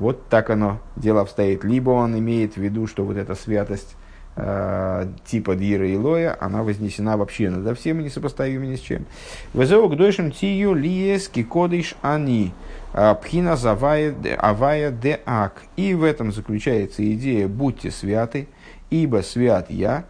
вот 0.00 0.28
так 0.28 0.50
оно 0.50 0.80
дело 0.96 1.20
обстоит. 1.20 1.62
Либо 1.62 1.90
он 1.90 2.18
имеет 2.18 2.54
в 2.54 2.56
виду, 2.56 2.86
что 2.86 3.04
вот 3.04 3.16
эта 3.18 3.34
святость 3.34 3.94
э, 4.34 5.06
типа 5.26 5.54
Дира 5.54 5.86
и 5.86 5.96
Лоя, 5.96 6.36
она 6.40 6.62
вознесена 6.62 7.18
вообще 7.18 7.50
над 7.50 7.78
всем 7.78 8.00
и 8.00 8.04
несопоставима 8.04 8.64
ни 8.64 8.76
с 8.76 8.80
чем. 8.80 9.04
Везеу 9.52 9.88
к 9.90 9.96
дойшим 9.96 10.32
тию 10.32 10.74
лиес 10.74 11.28
кикодиш 11.28 11.94
ани. 12.00 12.52
А, 12.92 13.14
пхина 13.14 13.52
авая 13.52 14.90
де 14.90 15.20
ак. 15.26 15.62
И 15.76 15.94
в 15.94 16.02
этом 16.02 16.32
заключается 16.32 17.08
идея 17.12 17.46
«будьте 17.46 17.90
святы, 17.90 18.48
ибо 18.88 19.22
свят 19.22 19.70
я». 19.70 20.06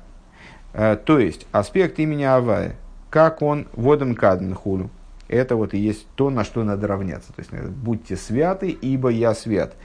А, 0.72 0.95
то 0.97 1.18
есть 1.18 1.49
аспект 1.51 1.99
имени 1.99 2.22
Авая, 2.22 2.76
как 3.11 3.43
он 3.43 3.66
водом 3.72 4.14
кадмен 4.14 4.55
хулю 4.55 4.88
это 5.31 5.57
вот 5.57 5.74
и 5.74 5.78
есть 5.78 6.07
то, 6.16 6.28
на 6.28 6.45
что 6.45 6.64
надо 6.64 6.87
равняться. 6.89 7.33
То 7.33 7.41
есть, 7.41 7.53
будьте 7.53 8.16
святы, 8.16 8.70
ибо 8.70 9.11
я 9.11 9.35
свят. 9.35 9.76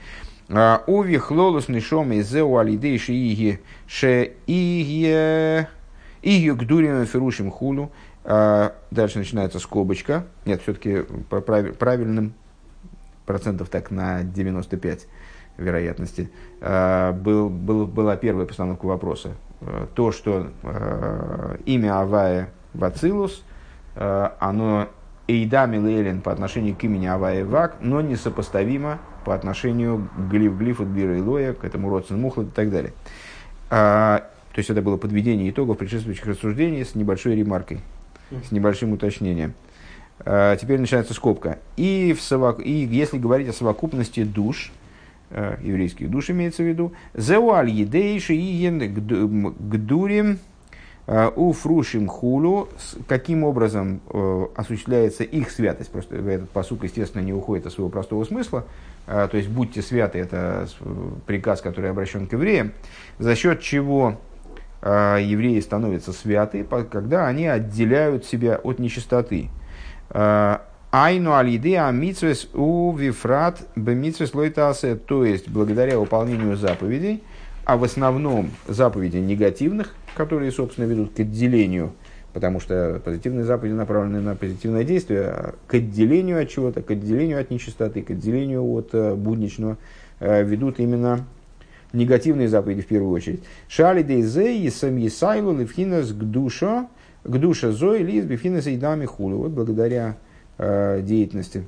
А, 0.48 0.82
Уви 0.86 1.18
хлолус 1.18 1.68
нишом 1.68 2.12
из 2.12 2.28
зеу 2.28 2.56
алидейши 2.56 3.12
иги 3.12 3.60
ше 3.86 4.32
иги 4.46 5.66
иги 6.22 6.50
гдурим 6.50 7.06
ферушим 7.06 7.50
хулу. 7.50 7.92
А, 8.24 8.74
дальше 8.90 9.18
начинается 9.18 9.58
скобочка. 9.60 10.26
Нет, 10.44 10.62
все-таки 10.62 11.04
правильным 11.30 12.34
процентов 13.24 13.68
так 13.68 13.90
на 13.90 14.24
95 14.24 15.06
вероятности. 15.58 16.30
А, 16.60 17.12
был, 17.12 17.48
был, 17.50 17.86
была 17.86 18.16
первая 18.16 18.46
постановка 18.46 18.86
вопроса. 18.86 19.36
То, 19.94 20.12
что 20.12 20.50
имя 21.64 21.98
Авая 21.98 22.50
Вацилус, 22.74 23.42
оно 23.94 24.88
Эйдами 25.28 25.78
Лейлин 25.78 26.20
по 26.20 26.32
отношению 26.32 26.76
к 26.76 26.84
имени 26.84 27.06
Авая 27.06 27.44
Вак, 27.44 27.78
но 27.80 28.00
несопоставимо 28.00 28.98
по 29.24 29.34
отношению 29.34 30.08
к 30.16 30.30
Глиф 30.30 30.56
Глифу 30.56 30.84
Бира 30.84 31.18
и 31.18 31.20
Лоя, 31.20 31.52
к 31.52 31.64
этому 31.64 31.90
родственному 31.90 32.28
Мухлад 32.28 32.48
и 32.48 32.50
так 32.50 32.70
далее. 32.70 32.92
А, 33.68 34.28
то 34.52 34.58
есть 34.58 34.70
это 34.70 34.82
было 34.82 34.96
подведение 34.96 35.50
итогов 35.50 35.78
предшествующих 35.78 36.26
рассуждений 36.26 36.84
с 36.84 36.94
небольшой 36.94 37.34
ремаркой, 37.34 37.80
с 38.30 38.52
небольшим 38.52 38.92
уточнением. 38.92 39.54
А, 40.20 40.56
теперь 40.56 40.78
начинается 40.78 41.12
скобка. 41.12 41.58
И, 41.76 42.14
в 42.16 42.22
совок... 42.22 42.64
и 42.64 42.70
если 42.70 43.18
говорить 43.18 43.48
о 43.48 43.52
совокупности 43.52 44.22
душ, 44.22 44.70
а, 45.30 45.58
еврейских 45.60 46.08
душ 46.08 46.30
имеется 46.30 46.62
в 46.62 46.66
виду, 46.66 46.92
зеуаль 47.14 47.70
едейши 47.70 48.34
иен 48.34 48.78
гдурим 49.58 50.34
Э, 50.34 50.55
у 51.08 51.52
фрушим 51.52 52.08
хулу, 52.08 52.68
каким 53.06 53.44
образом 53.44 54.00
э, 54.10 54.46
осуществляется 54.56 55.22
их 55.22 55.50
святость. 55.52 55.90
Просто 55.92 56.16
этот 56.16 56.50
посук, 56.50 56.82
естественно, 56.82 57.22
не 57.22 57.32
уходит 57.32 57.66
от 57.66 57.72
своего 57.72 57.90
простого 57.90 58.24
смысла. 58.24 58.64
Э, 59.06 59.28
то 59.30 59.36
есть, 59.36 59.48
будьте 59.48 59.82
святы, 59.82 60.18
это 60.18 60.66
приказ, 61.26 61.60
который 61.60 61.90
обращен 61.90 62.26
к 62.26 62.32
евреям. 62.32 62.72
За 63.18 63.36
счет 63.36 63.60
чего 63.60 64.18
евреи 64.82 65.58
становятся 65.60 66.12
святы, 66.12 66.64
когда 66.64 67.26
они 67.26 67.46
отделяют 67.46 68.24
себя 68.24 68.60
от 68.62 68.78
нечистоты. 68.78 69.48
Айну 70.10 71.34
алиды 71.34 71.76
амитсвес 71.76 72.50
у 72.54 72.94
вифрат 72.94 73.66
бемитсвес 73.74 74.32
лойтасе, 74.34 74.94
то 74.94 75.24
есть 75.24 75.48
благодаря 75.48 75.98
выполнению 75.98 76.56
заповедей, 76.56 77.24
а 77.64 77.76
в 77.76 77.84
основном 77.84 78.50
заповедей 78.68 79.20
негативных– 79.20 79.94
которые, 80.16 80.50
собственно, 80.50 80.86
ведут 80.86 81.12
к 81.14 81.20
отделению, 81.20 81.92
потому 82.32 82.58
что 82.58 83.00
позитивные 83.04 83.44
заповеди 83.44 83.74
направлены 83.74 84.20
на 84.20 84.34
позитивное 84.34 84.82
действие, 84.82 85.22
а 85.24 85.54
к 85.66 85.74
отделению 85.74 86.42
от 86.42 86.48
чего-то, 86.48 86.82
к 86.82 86.90
отделению 86.90 87.38
от 87.38 87.50
нечистоты, 87.50 88.02
к 88.02 88.10
отделению 88.10 88.64
от 88.64 88.94
э, 88.94 89.14
будничного, 89.14 89.76
э, 90.20 90.42
ведут 90.42 90.80
именно 90.80 91.26
негативные 91.92 92.48
заповеди 92.48 92.80
в 92.80 92.86
первую 92.86 93.12
очередь. 93.12 93.42
Шали 93.68 94.02
дейзе 94.02 94.56
и 94.56 94.70
сам 94.70 94.96
есайлу 94.96 95.56
левхинас 95.56 96.10
к 96.12 96.18
душа, 96.18 96.88
к 97.22 97.36
душа 97.38 97.70
зои 97.70 98.02
лиз 98.02 98.24
бифинас 98.24 98.66
и 98.66 98.76
дами 98.76 99.04
хулю. 99.04 99.36
Вот 99.36 99.50
благодаря 99.50 100.16
э, 100.56 101.02
деятельности 101.02 101.64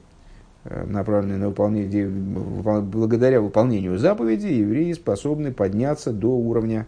направленной 0.65 1.39
на 1.39 1.49
выполнение, 1.49 2.09
благодаря 2.09 3.41
выполнению 3.41 3.97
заповедей, 3.97 4.59
евреи 4.59 4.93
способны 4.93 5.53
подняться 5.53 6.13
до 6.13 6.29
уровня 6.37 6.87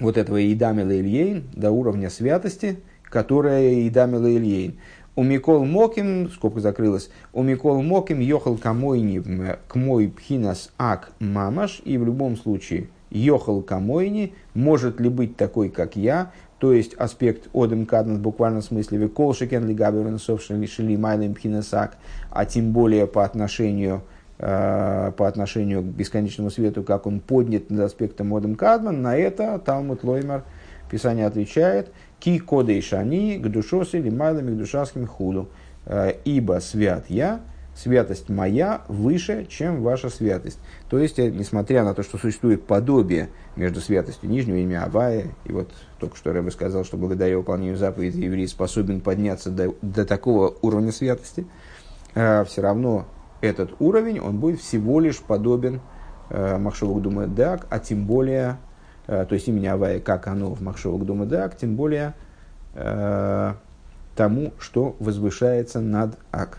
вот 0.00 0.16
этого 0.16 0.42
Идамила 0.52 0.98
Ильейн 0.98 1.44
до 1.52 1.70
уровня 1.70 2.10
святости, 2.10 2.78
которая 3.04 3.86
Идамила 3.86 4.26
Ильейн. 4.26 4.78
У 5.16 5.22
Микол 5.22 5.64
Моким, 5.64 6.30
скобка 6.30 6.60
закрылась, 6.60 7.10
у 7.32 7.42
Микол 7.42 7.82
Моким 7.82 8.20
ехал 8.20 8.56
камойни 8.56 9.22
к 9.68 9.74
мой 9.74 10.08
пхинас 10.08 10.70
ак 10.78 11.12
мамаш, 11.18 11.82
и 11.84 11.98
в 11.98 12.04
любом 12.04 12.36
случае 12.36 12.88
ехал 13.10 13.60
камойни 13.60 14.34
может 14.54 15.00
ли 15.00 15.08
быть 15.08 15.36
такой, 15.36 15.68
как 15.68 15.96
я, 15.96 16.32
то 16.58 16.72
есть 16.72 16.94
аспект 16.94 17.48
одем 17.52 17.86
каднес 17.86 18.18
в 18.18 18.22
буквальном 18.22 18.62
смысле 18.62 18.98
виколшикен 18.98 19.66
ли 19.66 19.74
габернсов 19.74 20.42
шли 20.42 20.96
майлем 20.96 21.34
пхинасак, 21.34 21.96
а 22.30 22.44
тем 22.44 22.72
более 22.72 23.06
по 23.06 23.24
отношению 23.24 24.02
по 24.40 25.28
отношению 25.28 25.82
к 25.82 25.84
бесконечному 25.84 26.50
свету, 26.50 26.82
как 26.82 27.06
он 27.06 27.20
поднят 27.20 27.68
над 27.68 27.80
аспектом 27.80 28.34
Одем 28.34 28.54
Кадман, 28.54 29.02
на 29.02 29.14
это 29.14 29.58
Талмуд 29.58 30.02
Лоймер, 30.02 30.44
Писание 30.90 31.26
отвечает, 31.26 31.92
Ки 32.18 32.38
кодей 32.38 32.82
шани 32.82 33.38
к 33.38 33.48
душосе 33.48 33.98
или 33.98 34.10
майлами 34.10 34.54
к 34.54 34.58
душаским 34.58 35.06
худу. 35.06 35.48
Э, 35.86 36.12
ибо 36.24 36.60
свят 36.60 37.06
я, 37.08 37.40
святость 37.74 38.28
моя 38.28 38.82
выше, 38.88 39.46
чем 39.48 39.82
ваша 39.82 40.10
святость. 40.10 40.58
То 40.90 40.98
есть, 40.98 41.18
э, 41.18 41.30
несмотря 41.30 41.84
на 41.84 41.94
то, 41.94 42.02
что 42.02 42.18
существует 42.18 42.66
подобие 42.66 43.30
между 43.56 43.80
святостью 43.80 44.28
нижнего 44.28 44.56
имя 44.56 44.84
Авая, 44.84 45.28
и 45.44 45.52
вот 45.52 45.70
только 45.98 46.16
что 46.16 46.32
Рэбе 46.32 46.50
сказал, 46.50 46.84
что 46.84 46.96
благодаря 46.96 47.38
выполнению 47.38 47.76
заповеди 47.76 48.20
еврей 48.20 48.46
способен 48.46 49.00
подняться 49.00 49.50
до, 49.50 49.74
до 49.80 50.04
такого 50.04 50.54
уровня 50.60 50.92
святости, 50.92 51.46
э, 52.14 52.44
все 52.44 52.60
равно 52.60 53.06
этот 53.40 53.74
уровень, 53.78 54.20
он 54.20 54.38
будет 54.38 54.60
всего 54.60 55.00
лишь 55.00 55.18
подобен 55.18 55.80
э, 56.28 56.58
Махшевок 56.58 57.02
думает 57.02 57.34
Дак, 57.34 57.66
а 57.70 57.78
тем 57.78 58.06
более 58.06 58.58
Э, 59.10 59.26
то 59.28 59.34
есть 59.34 59.48
имени 59.48 59.66
Авая, 59.66 59.98
как 59.98 60.28
оно 60.28 60.54
в 60.54 60.62
Махшовок 60.62 61.04
Дома 61.04 61.26
Дак, 61.26 61.56
тем 61.56 61.74
более 61.74 62.14
э, 62.74 63.54
тому, 64.14 64.52
что 64.60 64.94
возвышается 65.00 65.80
над 65.80 66.16
Ак. 66.30 66.58